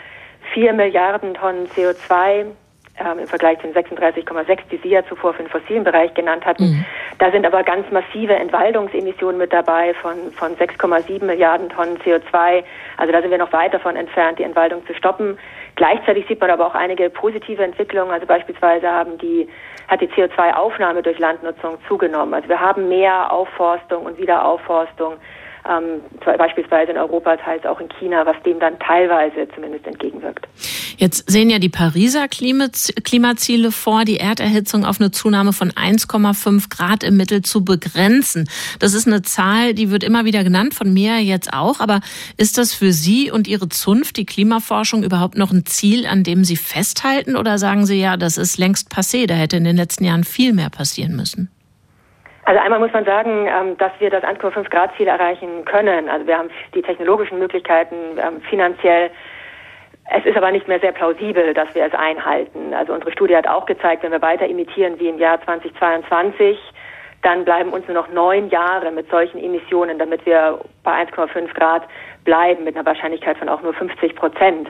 [0.53, 2.45] 4 Milliarden Tonnen CO2
[2.99, 6.45] ähm, im Vergleich zu den 36,6, die Sie ja zuvor für den fossilen Bereich genannt
[6.45, 6.63] hatten.
[6.63, 6.85] Mhm.
[7.17, 12.63] Da sind aber ganz massive Entwaldungsemissionen mit dabei von, von 6,7 Milliarden Tonnen CO2.
[12.97, 15.37] Also da sind wir noch weit davon entfernt, die Entwaldung zu stoppen.
[15.75, 18.11] Gleichzeitig sieht man aber auch einige positive Entwicklungen.
[18.11, 19.47] Also beispielsweise haben die,
[19.87, 22.33] hat die CO2-Aufnahme durch Landnutzung zugenommen.
[22.33, 25.13] Also wir haben mehr Aufforstung und Wiederaufforstung
[25.67, 26.01] ähm,
[26.37, 30.47] beispielsweise in Europa, teils auch in China, was dem dann teilweise zumindest entgegenwirkt.
[30.97, 37.03] Jetzt sehen ja die Pariser Klimaziele vor, die Erderhitzung auf eine Zunahme von 1,5 Grad
[37.03, 38.49] im Mittel zu begrenzen.
[38.79, 41.79] Das ist eine Zahl, die wird immer wieder genannt, von mir jetzt auch.
[41.79, 42.01] Aber
[42.35, 46.43] ist das für Sie und Ihre Zunft, die Klimaforschung, überhaupt noch ein Ziel, an dem
[46.43, 47.37] Sie festhalten?
[47.37, 50.51] Oder sagen Sie ja, das ist längst passé, da hätte in den letzten Jahren viel
[50.51, 51.49] mehr passieren müssen?
[52.45, 56.09] Also einmal muss man sagen, ähm, dass wir das 1,5 Grad Ziel erreichen können.
[56.09, 59.11] Also wir haben die technologischen Möglichkeiten ähm, finanziell.
[60.11, 62.73] Es ist aber nicht mehr sehr plausibel, dass wir es einhalten.
[62.73, 66.57] Also unsere Studie hat auch gezeigt, wenn wir weiter imitieren wie im Jahr 2022,
[67.21, 71.83] dann bleiben uns nur noch neun Jahre mit solchen Emissionen, damit wir bei 1,5 Grad
[72.23, 74.69] bleiben, mit einer Wahrscheinlichkeit von auch nur 50 Prozent.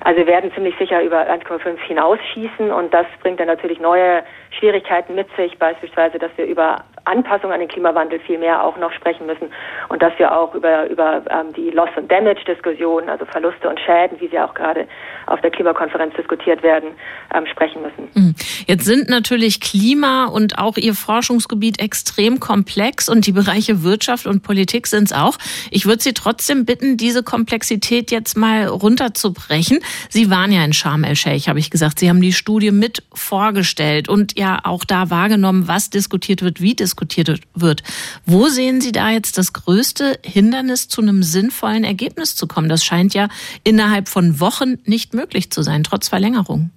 [0.00, 4.22] Also wir werden ziemlich sicher über 1,5 hinausschießen und das bringt dann natürlich neue
[4.58, 8.92] Schwierigkeiten mit sich, beispielsweise, dass wir über Anpassung an den Klimawandel viel mehr auch noch
[8.92, 9.48] sprechen müssen
[9.88, 14.20] und dass wir auch über, über ähm, die Loss- und Damage-Diskussion, also Verluste und Schäden,
[14.20, 14.88] wie sie auch gerade
[15.26, 16.90] auf der Klimakonferenz diskutiert werden,
[17.32, 18.08] ähm, sprechen müssen.
[18.14, 18.34] Mhm.
[18.66, 24.42] Jetzt sind natürlich Klima und auch Ihr Forschungsgebiet extrem komplex und die Bereiche Wirtschaft und
[24.42, 25.38] Politik sind es auch.
[25.70, 29.78] Ich würde Sie trotzdem bitten, diese Komplexität jetzt mal runterzubrechen.
[30.08, 32.00] Sie waren ja in Sharm el-Sheikh, habe ich gesagt.
[32.00, 36.74] Sie haben die Studie mit vorgestellt und ja auch da wahrgenommen, was diskutiert wird, wie
[36.74, 37.82] diskutiert diskutiert wird.
[38.24, 42.68] Wo sehen Sie da jetzt das größte Hindernis, zu einem sinnvollen Ergebnis zu kommen?
[42.68, 43.28] Das scheint ja
[43.64, 46.70] innerhalb von Wochen nicht möglich zu sein, trotz Verlängerung.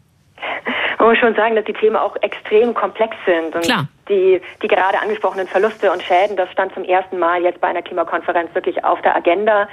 [0.97, 3.55] Man muss schon sagen, dass die Themen auch extrem komplex sind.
[3.55, 3.87] Und Klar.
[4.09, 7.83] Die, die gerade angesprochenen Verluste und Schäden, das stand zum ersten Mal jetzt bei einer
[7.83, 9.69] Klimakonferenz wirklich auf der Agenda.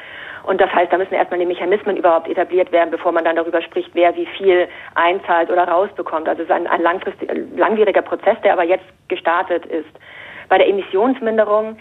[0.47, 3.61] Und das heißt, da müssen erstmal die Mechanismen überhaupt etabliert werden, bevor man dann darüber
[3.63, 6.29] spricht, wer wie viel einzahlt oder rausbekommt.
[6.29, 6.83] Also es ist ein, ein
[7.57, 9.89] langwieriger Prozess, der aber jetzt gestartet ist.
[10.49, 11.79] Bei der Emissionsminderung,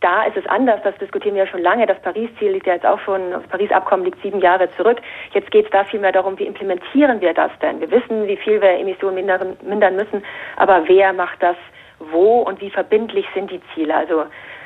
[0.00, 1.86] da ist es anders, das diskutieren wir ja schon lange.
[1.86, 4.98] Das Paris-Ziel liegt ja jetzt auch schon, das Paris-Abkommen liegt sieben Jahre zurück.
[5.32, 7.80] Jetzt geht es da vielmehr darum, wie implementieren wir das denn?
[7.80, 9.16] Wir wissen, wie viel wir Emissionen
[9.62, 10.24] mindern müssen,
[10.56, 11.56] aber wer macht das
[11.98, 13.94] wo und wie verbindlich sind die Ziele?
[13.94, 14.24] Also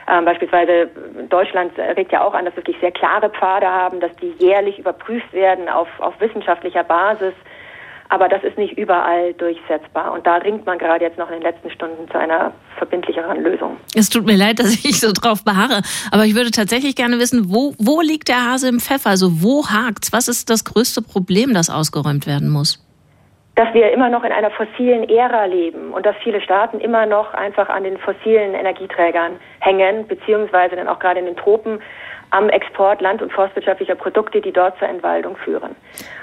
[0.09, 0.91] ähm, beispielsweise
[1.29, 4.79] Deutschland regt ja auch an, dass wir wirklich sehr klare Pfade haben, dass die jährlich
[4.79, 7.35] überprüft werden auf, auf wissenschaftlicher Basis
[8.11, 10.13] aber das ist nicht überall durchsetzbar.
[10.13, 13.77] Und da ringt man gerade jetzt noch in den letzten Stunden zu einer verbindlicheren Lösung.
[13.95, 15.83] Es tut mir leid, dass ich so drauf beharre.
[16.11, 19.11] Aber ich würde tatsächlich gerne wissen, wo, wo liegt der Hase im Pfeffer?
[19.11, 20.13] Also wo hakt's?
[20.13, 22.85] Was ist das größte Problem, das ausgeräumt werden muss?
[23.61, 27.35] Dass wir immer noch in einer fossilen Ära leben und dass viele Staaten immer noch
[27.35, 31.79] einfach an den fossilen Energieträgern hängen, beziehungsweise dann auch gerade in den Tropen
[32.31, 35.77] am Export land- und forstwirtschaftlicher Produkte, die dort zur Entwaldung führen.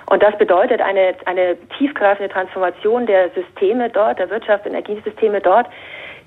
[0.09, 5.67] Und das bedeutet eine, eine tiefgreifende Transformation der Systeme dort, der und Energiesysteme dort,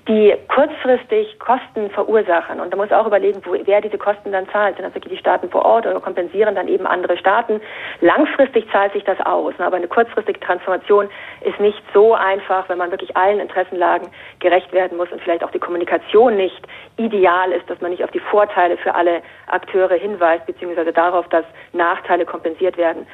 [0.07, 2.59] die kurzfristig Kosten verursachen.
[2.59, 4.75] Und da muss auch überlegen, wo, wer diese Kosten dann zahlt.
[4.75, 7.61] Sind das wirklich die Staaten vor Ort oder kompensieren dann eben andere Staaten?
[8.01, 9.53] Langfristig zahlt sich das aus.
[9.59, 11.07] Aber eine kurzfristige Transformation
[11.41, 14.07] ist nicht so einfach, wenn man wirklich allen Interessenlagen
[14.39, 18.11] gerecht werden muss und vielleicht auch die Kommunikation nicht ideal ist, dass man nicht auf
[18.11, 23.05] die Vorteile für alle Akteure hinweist, beziehungsweise darauf, dass Nachteile kompensiert werden.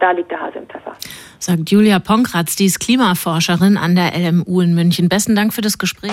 [0.00, 0.92] Da liegt der Hase im Pfeffer.
[1.38, 5.08] Sagt Julia Ponkratz, die ist Klimaforscherin an der LMU in München.
[5.08, 6.12] Besten Dank für das Gespräch.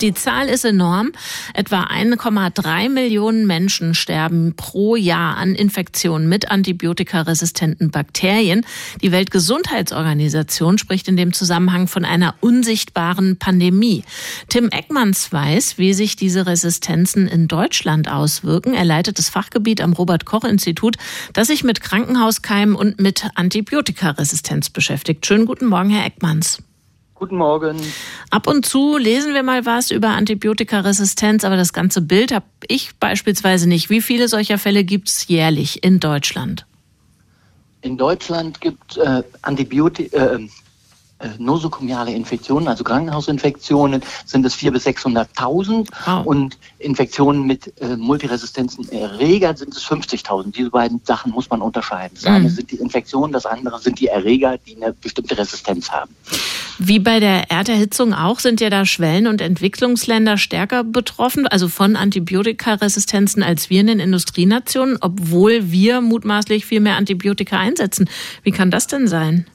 [0.00, 1.10] Die Zahl ist enorm.
[1.54, 8.64] Etwa 1,3 Millionen Menschen sterben pro Jahr an Infektionen mit antibiotikaresistenten Bakterien.
[9.02, 14.04] Die Weltgesundheitsorganisation spricht in dem Zusammenhang von einer unsichtbaren Pandemie.
[14.48, 18.74] Tim Eckmanns weiß, wie sich diese Resistenzen in Deutschland auswirken.
[18.74, 20.96] Er leitet das Fachgebiet am Robert Koch Institut,
[21.32, 25.26] das sich mit Krankenhauskeimen und mit Antibiotikaresistenz beschäftigt.
[25.26, 26.62] Schönen guten Morgen, Herr Eckmanns.
[27.18, 27.80] Guten Morgen.
[28.30, 32.94] Ab und zu lesen wir mal was über Antibiotikaresistenz, aber das ganze Bild habe ich
[33.00, 33.90] beispielsweise nicht.
[33.90, 36.64] Wie viele solcher Fälle gibt es jährlich in Deutschland?
[37.82, 40.48] In Deutschland gibt äh, Antibiotika, äh, äh,
[41.38, 46.26] nosokomiale Infektionen, also Krankenhausinfektionen, sind es 400.000 bis 600.000 wow.
[46.26, 50.52] und Infektionen mit äh, multiresistenten Erregern sind es 50.000.
[50.52, 52.14] Diese beiden Sachen muss man unterscheiden.
[52.14, 52.36] Das mhm.
[52.36, 56.14] eine sind die Infektionen, das andere sind die Erreger, die eine bestimmte Resistenz haben.
[56.78, 61.96] Wie bei der Erderhitzung auch sind ja da Schwellen- und Entwicklungsländer stärker betroffen, also von
[61.96, 68.08] Antibiotikaresistenzen als wir in den Industrienationen, obwohl wir mutmaßlich viel mehr Antibiotika einsetzen.
[68.44, 69.46] Wie kann das denn sein?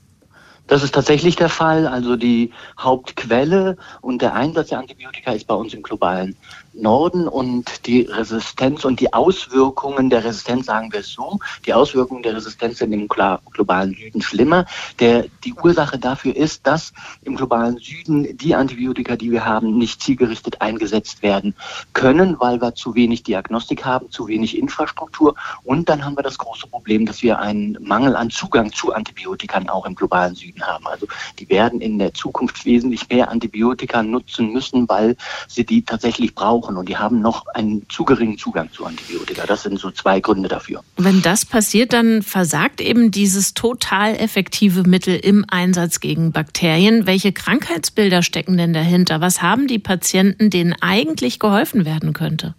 [0.67, 1.87] Das ist tatsächlich der Fall.
[1.87, 6.35] Also die Hauptquelle und der Einsatz der Antibiotika ist bei uns im globalen
[6.73, 12.23] Norden und die Resistenz und die Auswirkungen der Resistenz, sagen wir es so, die Auswirkungen
[12.23, 14.65] der Resistenz sind im globalen Süden schlimmer.
[14.99, 20.01] Der, die Ursache dafür ist, dass im globalen Süden die Antibiotika, die wir haben, nicht
[20.01, 21.55] zielgerichtet eingesetzt werden
[21.93, 26.37] können, weil wir zu wenig Diagnostik haben, zu wenig Infrastruktur und dann haben wir das
[26.37, 30.87] große Problem, dass wir einen Mangel an Zugang zu Antibiotikern auch im globalen Süden haben.
[30.87, 31.07] Also
[31.39, 35.15] die werden in der Zukunft wesentlich mehr Antibiotika nutzen müssen, weil
[35.47, 39.45] sie die tatsächlich brauchen brauchen und die haben noch einen zu geringen Zugang zu Antibiotika.
[39.45, 40.81] Das sind so zwei Gründe dafür.
[40.97, 47.05] Wenn das passiert, dann versagt eben dieses total effektive Mittel im Einsatz gegen Bakterien.
[47.05, 49.21] Welche Krankheitsbilder stecken denn dahinter?
[49.21, 52.55] Was haben die Patienten, denen eigentlich geholfen werden könnte?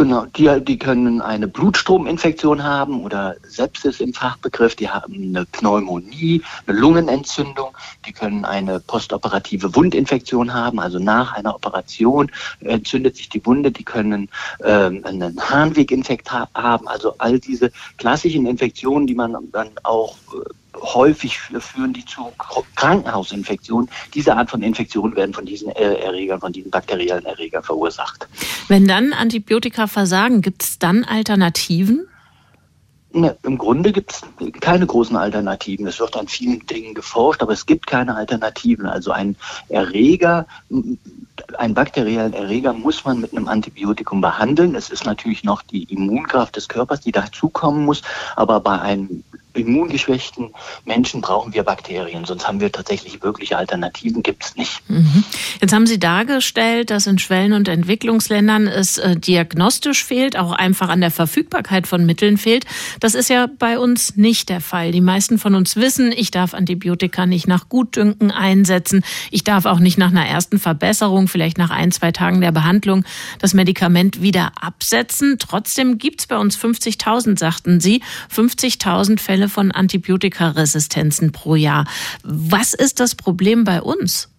[0.00, 6.40] Genau, die, die können eine Blutstrominfektion haben oder Sepsis im Fachbegriff, die haben eine Pneumonie,
[6.66, 13.44] eine Lungenentzündung, die können eine postoperative Wundinfektion haben, also nach einer Operation entzündet sich die
[13.44, 14.30] Wunde, die können
[14.64, 20.48] ähm, einen Harnweginfekt ha haben, also all diese klassischen Infektionen, die man dann auch äh,
[20.80, 22.32] häufig führen die zu
[22.76, 23.90] Krankenhausinfektionen.
[24.14, 28.28] Diese Art von Infektionen werden von diesen äh, Erregern, von diesen bakteriellen Erregern verursacht.
[28.68, 32.06] Wenn dann Antibiotika versagen, gibt es dann Alternativen?
[33.12, 34.22] Ne, Im Grunde gibt es
[34.60, 35.86] keine großen Alternativen.
[35.88, 38.86] Es wird an vielen Dingen geforscht, aber es gibt keine Alternativen.
[38.86, 39.34] Also ein
[39.68, 40.46] Erreger,
[41.58, 44.76] einen bakteriellen Erreger muss man mit einem Antibiotikum behandeln.
[44.76, 48.02] Es ist natürlich noch die Immunkraft des Körpers, die dazukommen muss,
[48.36, 50.52] aber bei einem immungeschwächten
[50.84, 54.80] Menschen brauchen wir Bakterien, sonst haben wir tatsächlich wirkliche Alternativen, gibt es nicht.
[54.88, 55.24] Mhm.
[55.60, 60.88] Jetzt haben Sie dargestellt, dass in Schwellen- und Entwicklungsländern es äh, diagnostisch fehlt, auch einfach
[60.88, 62.64] an der Verfügbarkeit von Mitteln fehlt.
[63.00, 64.92] Das ist ja bei uns nicht der Fall.
[64.92, 69.02] Die meisten von uns wissen, ich darf Antibiotika nicht nach Gutdünken einsetzen.
[69.30, 73.04] Ich darf auch nicht nach einer ersten Verbesserung, vielleicht nach ein, zwei Tagen der Behandlung,
[73.40, 75.36] das Medikament wieder absetzen.
[75.38, 81.84] Trotzdem gibt es bei uns 50.000, sagten Sie, 50.000 Fälle Fälle von Antibiotikaresistenzen pro Jahr.
[82.22, 84.30] Was ist das Problem bei uns?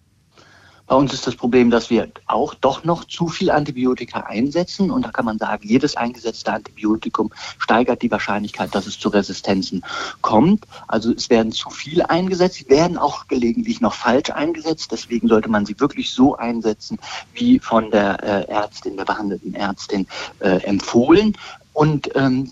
[0.92, 4.90] Bei uns ist das Problem, dass wir auch doch noch zu viel Antibiotika einsetzen.
[4.90, 9.82] Und da kann man sagen, jedes eingesetzte Antibiotikum steigert die Wahrscheinlichkeit, dass es zu Resistenzen
[10.20, 10.66] kommt.
[10.88, 12.56] Also es werden zu viele eingesetzt.
[12.56, 14.92] Sie werden auch gelegentlich noch falsch eingesetzt.
[14.92, 16.98] Deswegen sollte man sie wirklich so einsetzen,
[17.32, 20.06] wie von der äh, Ärztin, der behandelten Ärztin
[20.40, 21.38] äh, empfohlen.
[21.72, 22.50] Und ähm,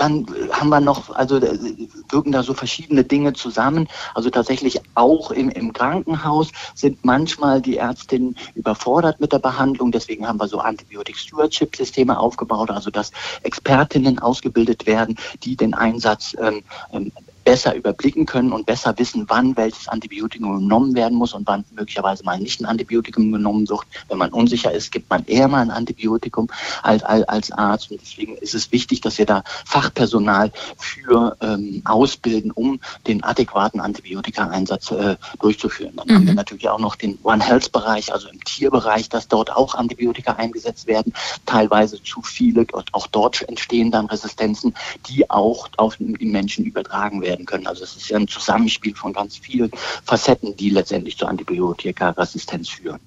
[0.00, 1.58] dann haben wir noch, also äh,
[2.08, 3.86] wirken da so verschiedene Dinge zusammen.
[4.14, 9.92] Also tatsächlich auch im, im Krankenhaus sind manchmal die Ärztinnen überfordert mit der Behandlung.
[9.92, 13.10] Deswegen haben wir so Antibiotic-Stewardship-Systeme aufgebaut, also dass
[13.42, 17.12] Expertinnen ausgebildet werden, die den Einsatz ähm, ähm
[17.44, 22.24] besser überblicken können und besser wissen, wann welches Antibiotikum genommen werden muss und wann möglicherweise
[22.24, 23.80] mal nicht ein Antibiotikum genommen wird.
[24.08, 26.48] Wenn man unsicher ist, gibt man eher mal ein Antibiotikum
[26.82, 27.90] als, als Arzt.
[27.90, 33.80] Und deswegen ist es wichtig, dass wir da Fachpersonal für ähm, ausbilden, um den adäquaten
[33.80, 35.94] Antibiotika-Einsatz äh, durchzuführen.
[35.96, 36.14] Dann mhm.
[36.14, 36.36] haben wir mhm.
[36.36, 41.14] natürlich auch noch den One Health-Bereich, also im Tierbereich, dass dort auch Antibiotika eingesetzt werden,
[41.46, 42.66] teilweise zu viele.
[42.92, 44.74] Auch dort entstehen dann Resistenzen,
[45.08, 47.66] die auch auf die Menschen übertragen werden werden können.
[47.66, 49.70] Also es ist ja ein Zusammenspiel von ganz vielen
[50.04, 53.00] Facetten, die letztendlich zur Antibiotikaresistenz führen.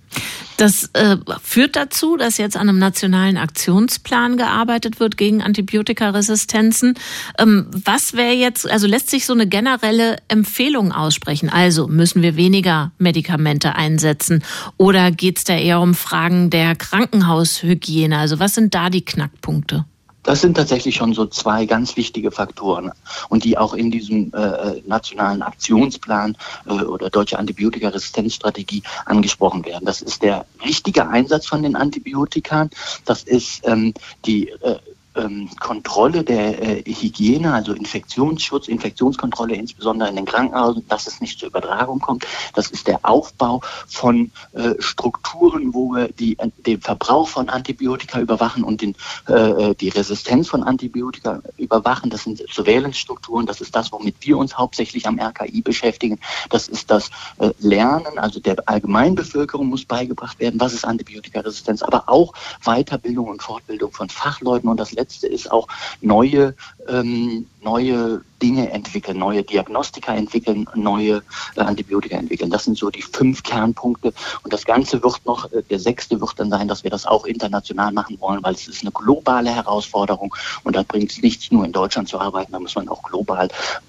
[0.58, 6.94] Das äh, führt dazu, dass jetzt an einem nationalen Aktionsplan gearbeitet wird gegen Antibiotikaresistenzen.
[7.40, 11.50] Ähm, was wäre jetzt, also lässt sich so eine generelle Empfehlung aussprechen?
[11.50, 14.44] Also müssen wir weniger Medikamente einsetzen
[14.78, 18.18] oder geht es da eher um Fragen der Krankenhaushygiene?
[18.18, 19.86] Also was sind da die Knackpunkte?
[20.24, 22.92] Das sind tatsächlich schon so zwei ganz wichtige Faktoren
[23.30, 29.86] und die auch in diesem äh, nationalen Aktionsplan äh, oder deutsche Antibiotikaresistenzstrategie angesprochen werden.
[29.86, 32.70] Das ist der richtige Einsatz von den Antibiotika.
[33.06, 33.94] Das ist ähm,
[34.26, 34.80] die äh,
[35.16, 41.40] ähm, Kontrolle der äh, Hygiene, also Infektionsschutz, Infektionskontrolle insbesondere in den Krankenhausen, dass es nicht
[41.40, 42.26] zur Übertragung kommt.
[42.54, 48.64] Das ist der Aufbau von äh, Strukturen, wo wir die, den Verbrauch von Antibiotika überwachen
[48.64, 48.96] und den,
[49.28, 52.10] äh, äh die Resistenz von Antibiotika überwachen.
[52.10, 53.46] Das sind Surveillance-Strukturen.
[53.46, 56.20] Das ist das, womit wir uns hauptsächlich am RKI beschäftigen.
[56.50, 62.04] Das ist das äh, Lernen, also der Allgemeinbevölkerung muss beigebracht werden, was ist Antibiotikaresistenz, aber
[62.08, 65.68] auch Weiterbildung und Fortbildung von Fachleuten und das letzte ist auch
[66.02, 66.56] neue,
[66.88, 71.24] ähm, neue Dinge entwickeln, neue Diagnostika entwickeln, neue
[71.56, 72.50] äh, Antibiotika entwickeln.
[72.50, 74.14] Das sind so die fünf Kernpunkte.
[74.44, 77.26] Und das Ganze wird noch, äh, der sechste wird dann sein, dass wir das auch
[77.26, 80.36] international machen wollen, weil es ist eine globale Herausforderung.
[80.66, 82.52] Und da bringt es nichts, nur in Deutschland zu arbeiten.
[82.52, 83.48] Da muss man auch global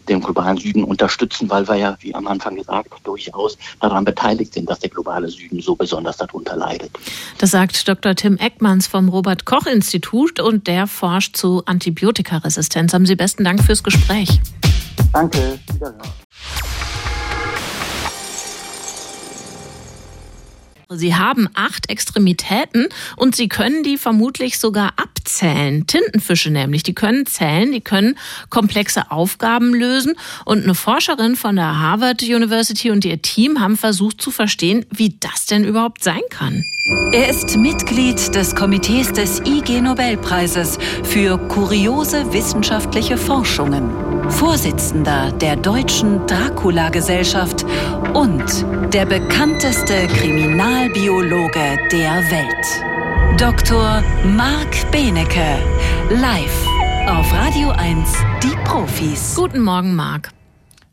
[0.08, 4.70] den globalen Süden unterstützen, weil wir ja, wie am Anfang gesagt, durchaus daran beteiligt sind,
[4.70, 6.92] dass der globale Süden so besonders darunter leidet.
[7.38, 8.14] Das sagt Dr.
[8.14, 12.92] Tim Eckmanns vom Robert Koch Institut und der forscht zu Antibiotikaresistenz.
[12.92, 14.40] Haben Sie besten Dank fürs Gespräch.
[15.12, 15.58] Danke.
[15.72, 16.02] Wiederhören.
[20.90, 24.92] Sie haben acht Extremitäten und Sie können die vermutlich sogar
[25.24, 25.86] abzählen.
[25.86, 28.16] Tintenfische nämlich, die können zählen, die können
[28.50, 30.14] komplexe Aufgaben lösen.
[30.44, 35.16] Und eine Forscherin von der Harvard University und ihr Team haben versucht zu verstehen, wie
[35.20, 36.62] das denn überhaupt sein kann.
[37.12, 43.90] Er ist Mitglied des Komitees des IG Nobelpreises für kuriose wissenschaftliche Forschungen,
[44.30, 47.64] Vorsitzender der Deutschen Dracula-Gesellschaft
[48.12, 48.44] und
[48.92, 52.93] der bekannteste Kriminalbiologe der Welt.
[53.32, 54.04] Dr.
[54.24, 55.58] Marc Benecke,
[56.10, 56.66] live
[57.08, 59.34] auf Radio 1, die Profis.
[59.34, 60.30] Guten Morgen, Marc.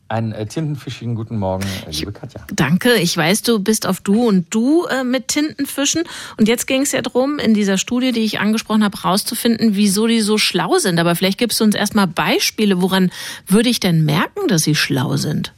[0.08, 2.44] Einen äh, tintenfischigen guten Morgen, äh, liebe Katja.
[2.52, 2.94] Danke.
[2.94, 6.02] Ich weiß, du bist auf Du und Du äh, mit Tintenfischen.
[6.36, 10.08] Und jetzt ging es ja darum, in dieser Studie, die ich angesprochen habe, rauszufinden, wieso
[10.08, 10.98] die so schlau sind.
[10.98, 12.82] Aber vielleicht gibst du uns erstmal Beispiele.
[12.82, 13.12] Woran
[13.46, 15.52] würde ich denn merken, dass sie schlau sind?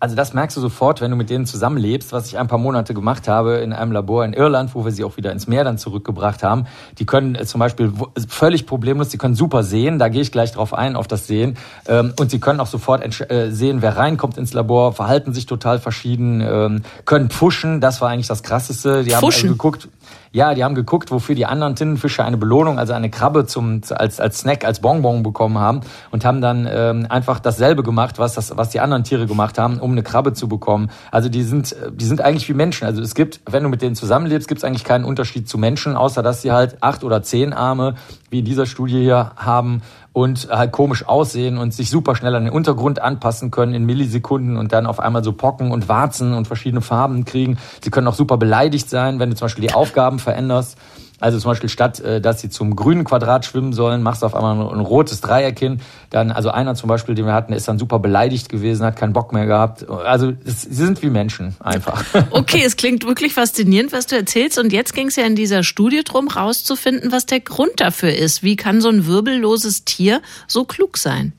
[0.00, 2.94] Also das merkst du sofort, wenn du mit denen zusammenlebst, was ich ein paar Monate
[2.94, 5.76] gemacht habe in einem Labor in Irland, wo wir sie auch wieder ins Meer dann
[5.76, 6.64] zurückgebracht haben.
[6.98, 7.92] Die können äh, zum Beispiel
[8.26, 11.58] völlig problemlos, die können super sehen, da gehe ich gleich drauf ein, auf das Sehen.
[11.86, 15.78] Ähm, und sie können auch sofort äh, sehen, wer reinkommt ins Labor, verhalten sich total
[15.78, 19.04] verschieden, ähm, können pfuschen, das war eigentlich das Krasseste.
[19.04, 19.88] Die haben geguckt,
[20.32, 24.20] ja, die haben geguckt, wofür die anderen Tintenfische eine Belohnung, also eine Krabbe zum als
[24.20, 25.80] als Snack, als Bonbon bekommen haben
[26.12, 29.80] und haben dann ähm, einfach dasselbe gemacht, was das was die anderen Tiere gemacht haben,
[29.80, 30.90] um eine Krabbe zu bekommen.
[31.10, 32.86] Also die sind die sind eigentlich wie Menschen.
[32.86, 35.96] Also es gibt, wenn du mit denen zusammenlebst, gibt es eigentlich keinen Unterschied zu Menschen,
[35.96, 37.94] außer dass sie halt acht oder zehn Arme
[38.30, 42.44] wie in dieser Studie hier haben und halt komisch aussehen und sich super schnell an
[42.44, 46.46] den Untergrund anpassen können in Millisekunden und dann auf einmal so Pocken und Warzen und
[46.46, 47.58] verschiedene Farben kriegen.
[47.82, 50.76] Sie können auch super beleidigt sein, wenn du zum Beispiel die Aufgaben veränderst.
[51.20, 54.34] Also zum Beispiel statt, äh, dass sie zum grünen Quadrat schwimmen sollen, machst du auf
[54.34, 55.80] einmal ein, rotes Dreieck hin.
[56.08, 59.12] Dann, also einer zum Beispiel, den wir hatten, ist dann super beleidigt gewesen, hat keinen
[59.12, 59.88] Bock mehr gehabt.
[59.88, 62.04] Also es, sie sind wie Menschen einfach.
[62.32, 64.58] Okay, es klingt wirklich faszinierend, was du erzählst.
[64.58, 68.42] Und jetzt ging es ja in dieser Studie drum, rauszufinden, was der Grund dafür ist.
[68.42, 71.32] Wie kann so ein wirbelloses Tier so klug sein?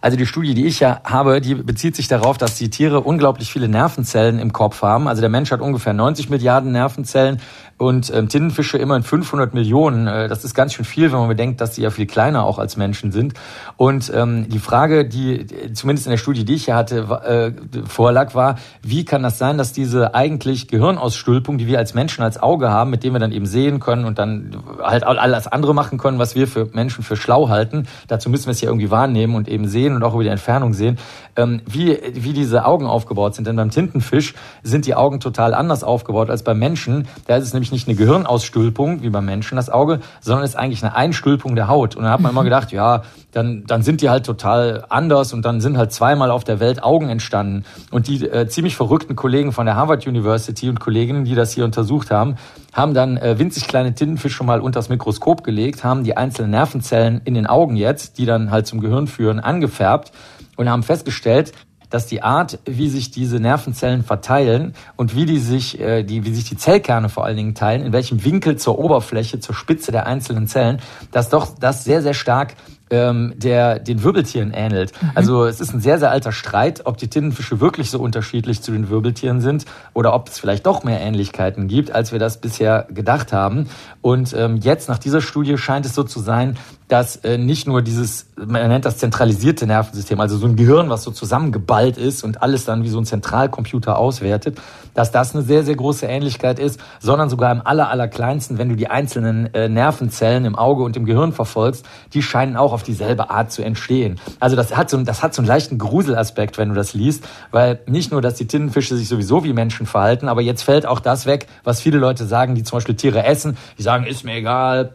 [0.00, 3.52] Also die Studie, die ich ja habe, die bezieht sich darauf, dass die Tiere unglaublich
[3.52, 5.06] viele Nervenzellen im Kopf haben.
[5.06, 7.40] Also der Mensch hat ungefähr 90 Milliarden Nervenzellen
[7.80, 10.06] und ähm, Tintenfische immerhin 500 Millionen.
[10.06, 12.58] Äh, das ist ganz schön viel, wenn man bedenkt, dass sie ja viel kleiner auch
[12.58, 13.32] als Menschen sind.
[13.78, 18.34] Und ähm, die Frage, die zumindest in der Studie, die ich hier hatte, äh, vorlag,
[18.34, 22.68] war, wie kann das sein, dass diese eigentlich Gehirnausstülpung, die wir als Menschen als Auge
[22.68, 26.18] haben, mit dem wir dann eben sehen können und dann halt alles andere machen können,
[26.18, 29.48] was wir für Menschen für schlau halten, dazu müssen wir es ja irgendwie wahrnehmen und
[29.48, 30.98] eben sehen und auch über die Entfernung sehen,
[31.36, 33.46] ähm, wie, wie diese Augen aufgebaut sind.
[33.46, 37.08] Denn beim Tintenfisch sind die Augen total anders aufgebaut als beim Menschen.
[37.26, 40.82] Da ist es nämlich nicht eine Gehirnausstülpung, wie beim Menschen das Auge, sondern ist eigentlich
[40.82, 41.96] eine Einstülpung der Haut.
[41.96, 43.02] Und dann hat man immer gedacht, ja,
[43.32, 46.82] dann, dann sind die halt total anders und dann sind halt zweimal auf der Welt
[46.82, 47.64] Augen entstanden.
[47.90, 51.64] Und die äh, ziemlich verrückten Kollegen von der Harvard University und Kolleginnen, die das hier
[51.64, 52.36] untersucht haben,
[52.72, 57.20] haben dann äh, winzig kleine Tintenfische mal unter das Mikroskop gelegt, haben die einzelnen Nervenzellen
[57.24, 60.12] in den Augen jetzt, die dann halt zum Gehirn führen, angefärbt
[60.56, 61.52] und haben festgestellt,
[61.90, 66.32] dass die Art, wie sich diese Nervenzellen verteilen und wie die sich, äh, die, wie
[66.32, 70.06] sich die Zellkerne vor allen Dingen teilen, in welchem Winkel zur Oberfläche, zur Spitze der
[70.06, 72.54] einzelnen Zellen, dass doch das sehr, sehr stark
[72.90, 74.92] ähm, der den Wirbeltieren ähnelt.
[75.00, 75.10] Mhm.
[75.14, 78.72] Also es ist ein sehr, sehr alter Streit, ob die Tintenfische wirklich so unterschiedlich zu
[78.72, 82.86] den Wirbeltieren sind oder ob es vielleicht doch mehr Ähnlichkeiten gibt, als wir das bisher
[82.90, 83.68] gedacht haben.
[84.02, 86.56] Und ähm, jetzt nach dieser Studie scheint es so zu sein,
[86.90, 91.04] dass äh, nicht nur dieses, man nennt das zentralisierte Nervensystem, also so ein Gehirn, was
[91.04, 94.58] so zusammengeballt ist und alles dann wie so ein Zentralcomputer auswertet,
[94.94, 98.68] dass das eine sehr, sehr große Ähnlichkeit ist, sondern sogar im aller, aller kleinsten, wenn
[98.68, 102.79] du die einzelnen äh, Nervenzellen im Auge und im Gehirn verfolgst, die scheinen auch auf
[102.82, 104.20] dieselbe Art zu entstehen.
[104.38, 107.80] Also das hat so, das hat so einen leichten Gruselaspekt, wenn du das liest, weil
[107.86, 111.26] nicht nur, dass die Tintenfische sich sowieso wie Menschen verhalten, aber jetzt fällt auch das
[111.26, 114.92] weg, was viele Leute sagen, die zum Beispiel Tiere essen, die sagen, ist mir egal,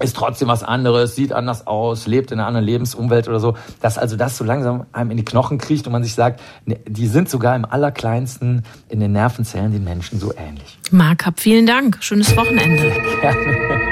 [0.00, 3.98] ist trotzdem was anderes, sieht anders aus, lebt in einer anderen Lebensumwelt oder so, dass
[3.98, 7.06] also das so langsam einem in die Knochen kriecht und man sich sagt, ne, die
[7.06, 10.78] sind sogar im allerkleinsten in den Nervenzellen den Menschen so ähnlich.
[10.90, 11.98] Marc Happ, vielen Dank.
[12.00, 12.90] Schönes Wochenende.
[13.20, 13.91] Gerne.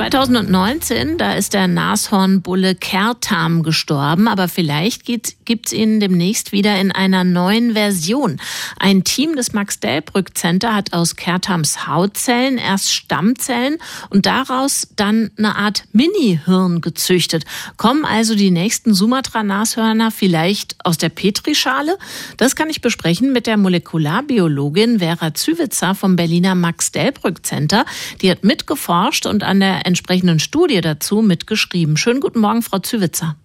[0.00, 5.36] 2019, da ist der Nashornbulle Kertam gestorben, aber vielleicht gibt
[5.66, 8.40] es ihn demnächst wieder in einer neuen Version.
[8.78, 13.76] Ein Team des Max-Delbrück Center hat aus Kertams Hautzellen erst Stammzellen
[14.08, 17.44] und daraus dann eine Art Mini-Hirn gezüchtet.
[17.76, 21.98] Kommen also die nächsten Sumatra-Nashörner vielleicht aus der Petrischale?
[22.38, 27.84] Das kann ich besprechen mit der Molekularbiologin Vera Zywitzer vom Berliner Max-Delbrück Center.
[28.22, 31.96] Die hat mitgeforscht und an der entsprechenden Studie dazu mitgeschrieben.
[31.96, 33.36] Schönen guten Morgen, Frau Zywitzer.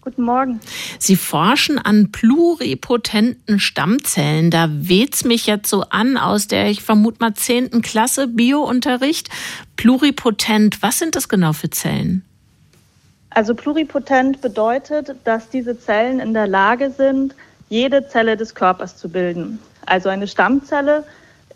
[0.00, 0.60] Guten Morgen.
[1.00, 4.52] Sie forschen an pluripotenten Stammzellen.
[4.52, 9.28] Da weht's mich jetzt so an aus der, ich vermute mal, zehnten Klasse Biounterricht.
[9.76, 12.24] Pluripotent, was sind das genau für Zellen?
[13.30, 17.34] Also pluripotent bedeutet, dass diese Zellen in der Lage sind,
[17.68, 19.58] jede Zelle des Körpers zu bilden.
[19.86, 21.04] Also eine Stammzelle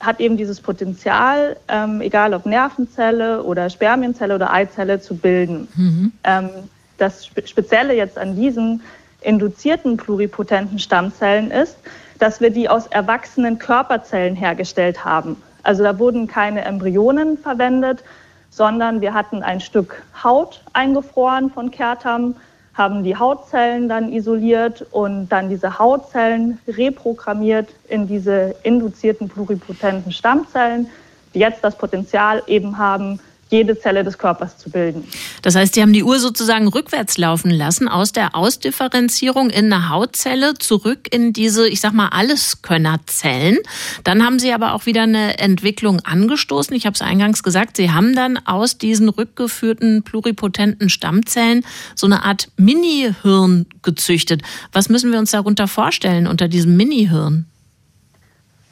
[0.01, 5.69] hat eben dieses Potenzial, ähm, egal ob Nervenzelle oder Spermienzelle oder Eizelle, zu bilden.
[5.77, 6.13] Mhm.
[6.25, 6.49] Ähm,
[6.97, 8.83] das Spezielle jetzt an diesen
[9.21, 11.77] induzierten pluripotenten Stammzellen ist,
[12.19, 15.37] dass wir die aus erwachsenen Körperzellen hergestellt haben.
[15.63, 18.03] Also da wurden keine Embryonen verwendet,
[18.51, 22.37] sondern wir hatten ein Stück Haut eingefroren von Kertam,
[22.75, 30.89] haben die Hautzellen dann isoliert und dann diese Hautzellen reprogrammiert in diese induzierten pluripotenten Stammzellen,
[31.35, 33.21] die jetzt das Potenzial eben haben,
[33.51, 35.05] jede Zelle des Körpers zu bilden.
[35.43, 39.89] Das heißt, Sie haben die Uhr sozusagen rückwärts laufen lassen, aus der Ausdifferenzierung in eine
[39.89, 43.59] Hautzelle zurück in diese, ich sag mal, Alleskönnerzellen.
[44.05, 46.75] Dann haben Sie aber auch wieder eine Entwicklung angestoßen.
[46.77, 51.65] Ich habe es eingangs gesagt, Sie haben dann aus diesen rückgeführten pluripotenten Stammzellen
[51.97, 54.43] so eine Art Mini-Hirn gezüchtet.
[54.73, 57.50] Was müssen wir uns darunter vorstellen unter diesem Mini-Hirn?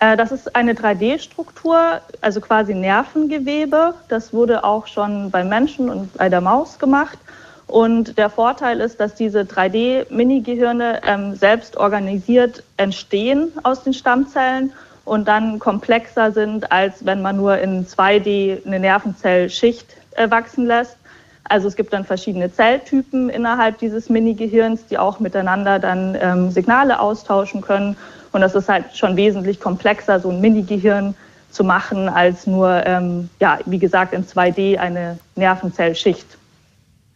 [0.01, 3.95] Äh, das ist eine 3D-Struktur, also quasi Nervengewebe.
[4.09, 7.19] Das wurde auch schon beim Menschen und bei der Maus gemacht.
[7.67, 14.73] Und der Vorteil ist, dass diese 3D-Mini-Gehirne ähm, selbst organisiert entstehen aus den Stammzellen
[15.05, 19.87] und dann komplexer sind, als wenn man nur in 2D eine Nervenzellschicht
[20.17, 20.97] äh, wachsen lässt.
[21.45, 27.01] Also es gibt dann verschiedene Zelltypen innerhalb dieses Mini-Gehirns, die auch miteinander dann ähm, Signale
[27.01, 27.97] austauschen können.
[28.33, 31.15] Und das ist halt schon wesentlich komplexer, so ein Mini-Gehirn
[31.51, 36.27] zu machen, als nur, ähm, ja, wie gesagt, in 2D eine Nervenzellschicht.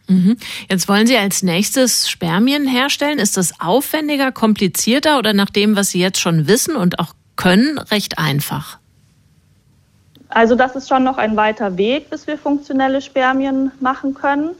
[0.07, 0.37] Mhm.
[0.69, 3.19] Jetzt wollen Sie als nächstes Spermien herstellen.
[3.19, 7.77] Ist das aufwendiger, komplizierter oder nach dem, was Sie jetzt schon wissen und auch können,
[7.77, 8.79] recht einfach?
[10.29, 14.51] Also das ist schon noch ein weiter Weg, bis wir funktionelle Spermien machen können.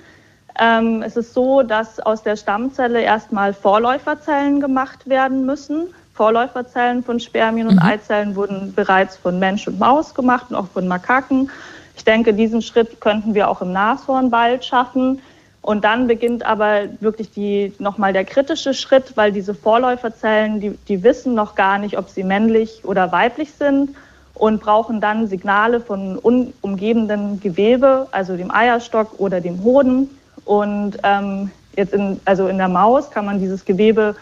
[0.60, 5.88] Ähm, es ist so, dass aus der Stammzelle erstmal Vorläuferzellen gemacht werden müssen.
[6.14, 7.82] Vorläuferzellen von Spermien und mhm.
[7.82, 11.50] Eizellen wurden bereits von Mensch und Maus gemacht und auch von Makaken.
[11.96, 15.22] Ich denke, diesen Schritt könnten wir auch im Nashorn bald schaffen.
[15.62, 21.04] Und dann beginnt aber wirklich die, nochmal der kritische Schritt, weil diese Vorläuferzellen, die, die
[21.04, 23.96] wissen noch gar nicht, ob sie männlich oder weiblich sind
[24.34, 30.10] und brauchen dann Signale von umgebenden Gewebe, also dem Eierstock oder dem Hoden.
[30.44, 34.16] Und ähm, jetzt in, also in der Maus kann man dieses Gewebe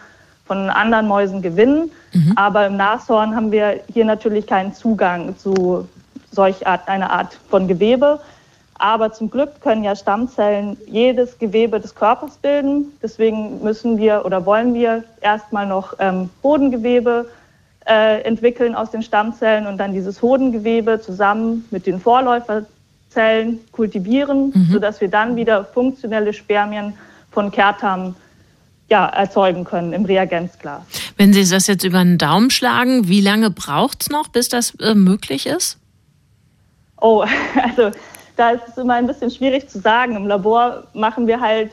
[0.52, 1.91] von anderen Mäusen gewinnen.
[2.12, 2.34] Mhm.
[2.36, 5.88] Aber im Nashorn haben wir hier natürlich keinen Zugang zu
[6.30, 8.20] solch Art, einer Art von Gewebe.
[8.74, 12.91] Aber zum Glück können ja Stammzellen jedes Gewebe des Körpers bilden.
[13.02, 17.30] Deswegen müssen wir oder wollen wir erstmal noch ähm, Hodengewebe
[17.88, 22.64] äh, entwickeln aus den Stammzellen und dann dieses Hodengewebe zusammen mit den Vorläufer
[23.10, 24.68] Zellen kultivieren, mhm.
[24.70, 26.91] sodass wir dann wieder funktionelle Spermien
[27.32, 28.16] von Kehrtarmen
[28.92, 30.82] ja, erzeugen können im Reagenzglas.
[31.16, 34.76] Wenn Sie das jetzt über den Daumen schlagen, wie lange braucht es noch, bis das
[34.82, 35.78] äh, möglich ist?
[37.00, 37.24] Oh,
[37.64, 37.98] also
[38.36, 40.18] da ist es immer ein bisschen schwierig zu sagen.
[40.18, 41.72] Im Labor machen wir halt,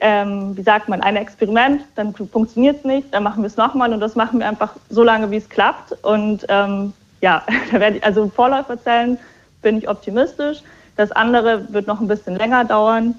[0.00, 3.92] ähm, wie sagt man, ein Experiment, dann funktioniert es nicht, dann machen wir es nochmal
[3.92, 5.92] und das machen wir einfach so lange, wie es klappt.
[6.04, 9.18] Und ähm, ja, da werde ich, also Vorläuferzellen
[9.62, 10.58] bin ich optimistisch.
[10.96, 13.16] Das andere wird noch ein bisschen länger dauern.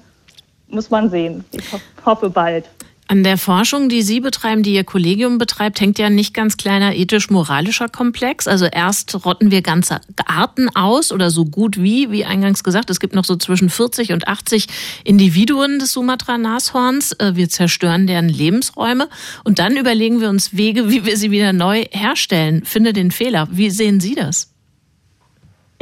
[0.68, 1.44] Muss man sehen.
[1.50, 1.66] Ich
[2.06, 2.64] hoffe bald.
[3.08, 6.94] An der Forschung, die Sie betreiben, die Ihr Kollegium betreibt, hängt ja nicht ganz kleiner
[6.94, 8.46] ethisch-moralischer Komplex.
[8.46, 13.00] Also erst rotten wir ganze Arten aus oder so gut wie, wie eingangs gesagt, es
[13.00, 14.66] gibt noch so zwischen 40 und 80
[15.04, 17.12] Individuen des Sumatra-Nashorns.
[17.18, 19.08] Äh, wir zerstören deren Lebensräume
[19.44, 22.64] und dann überlegen wir uns Wege, wie wir sie wieder neu herstellen.
[22.64, 23.48] Finde den Fehler.
[23.50, 24.48] Wie sehen Sie das?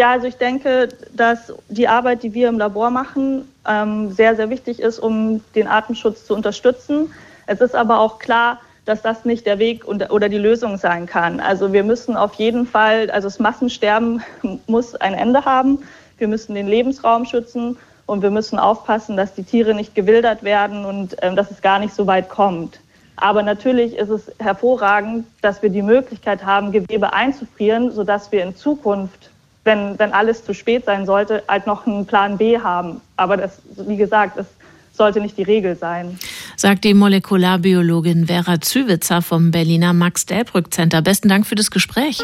[0.01, 4.51] Ja, also ich denke, dass die Arbeit, die wir im Labor machen, ähm, sehr, sehr
[4.51, 7.13] wichtig ist, um den Artenschutz zu unterstützen.
[7.47, 11.41] Es ist aber auch klar, dass das nicht der Weg oder die Lösung sein kann.
[11.41, 14.23] Also wir müssen auf jeden Fall, also das Massensterben
[14.67, 15.79] muss ein Ende haben.
[16.19, 20.85] Wir müssen den Lebensraum schützen und wir müssen aufpassen, dass die Tiere nicht gewildert werden
[20.85, 22.81] und ähm, dass es gar nicht so weit kommt.
[23.17, 28.57] Aber natürlich ist es hervorragend, dass wir die Möglichkeit haben, Gewebe einzufrieren, sodass wir in
[28.57, 29.30] Zukunft
[29.71, 33.01] wenn, wenn alles zu spät sein sollte, halt noch einen Plan B haben.
[33.17, 34.47] Aber das, wie gesagt, das
[34.93, 36.19] sollte nicht die Regel sein.
[36.57, 41.03] Sagt die Molekularbiologin Vera Züwitzer vom Berliner Max-Delbrück-Center.
[41.03, 42.19] Besten Dank für das Gespräch.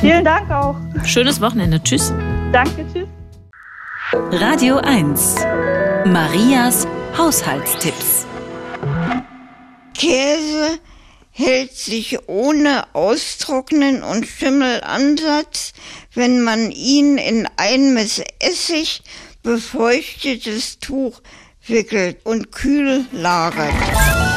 [0.00, 0.76] Vielen Dank auch.
[1.04, 1.82] Schönes Wochenende.
[1.82, 2.12] Tschüss.
[2.50, 3.08] Danke, tschüss.
[4.32, 5.36] Radio 1.
[6.06, 8.26] Marias Haushaltstipps.
[9.94, 10.78] Käse
[11.36, 15.72] hält sich ohne Austrocknen und Schimmelansatz,
[16.14, 19.02] wenn man ihn in ein mit Essig
[19.42, 21.20] befeuchtetes Tuch
[21.66, 24.33] wickelt und kühl lagert.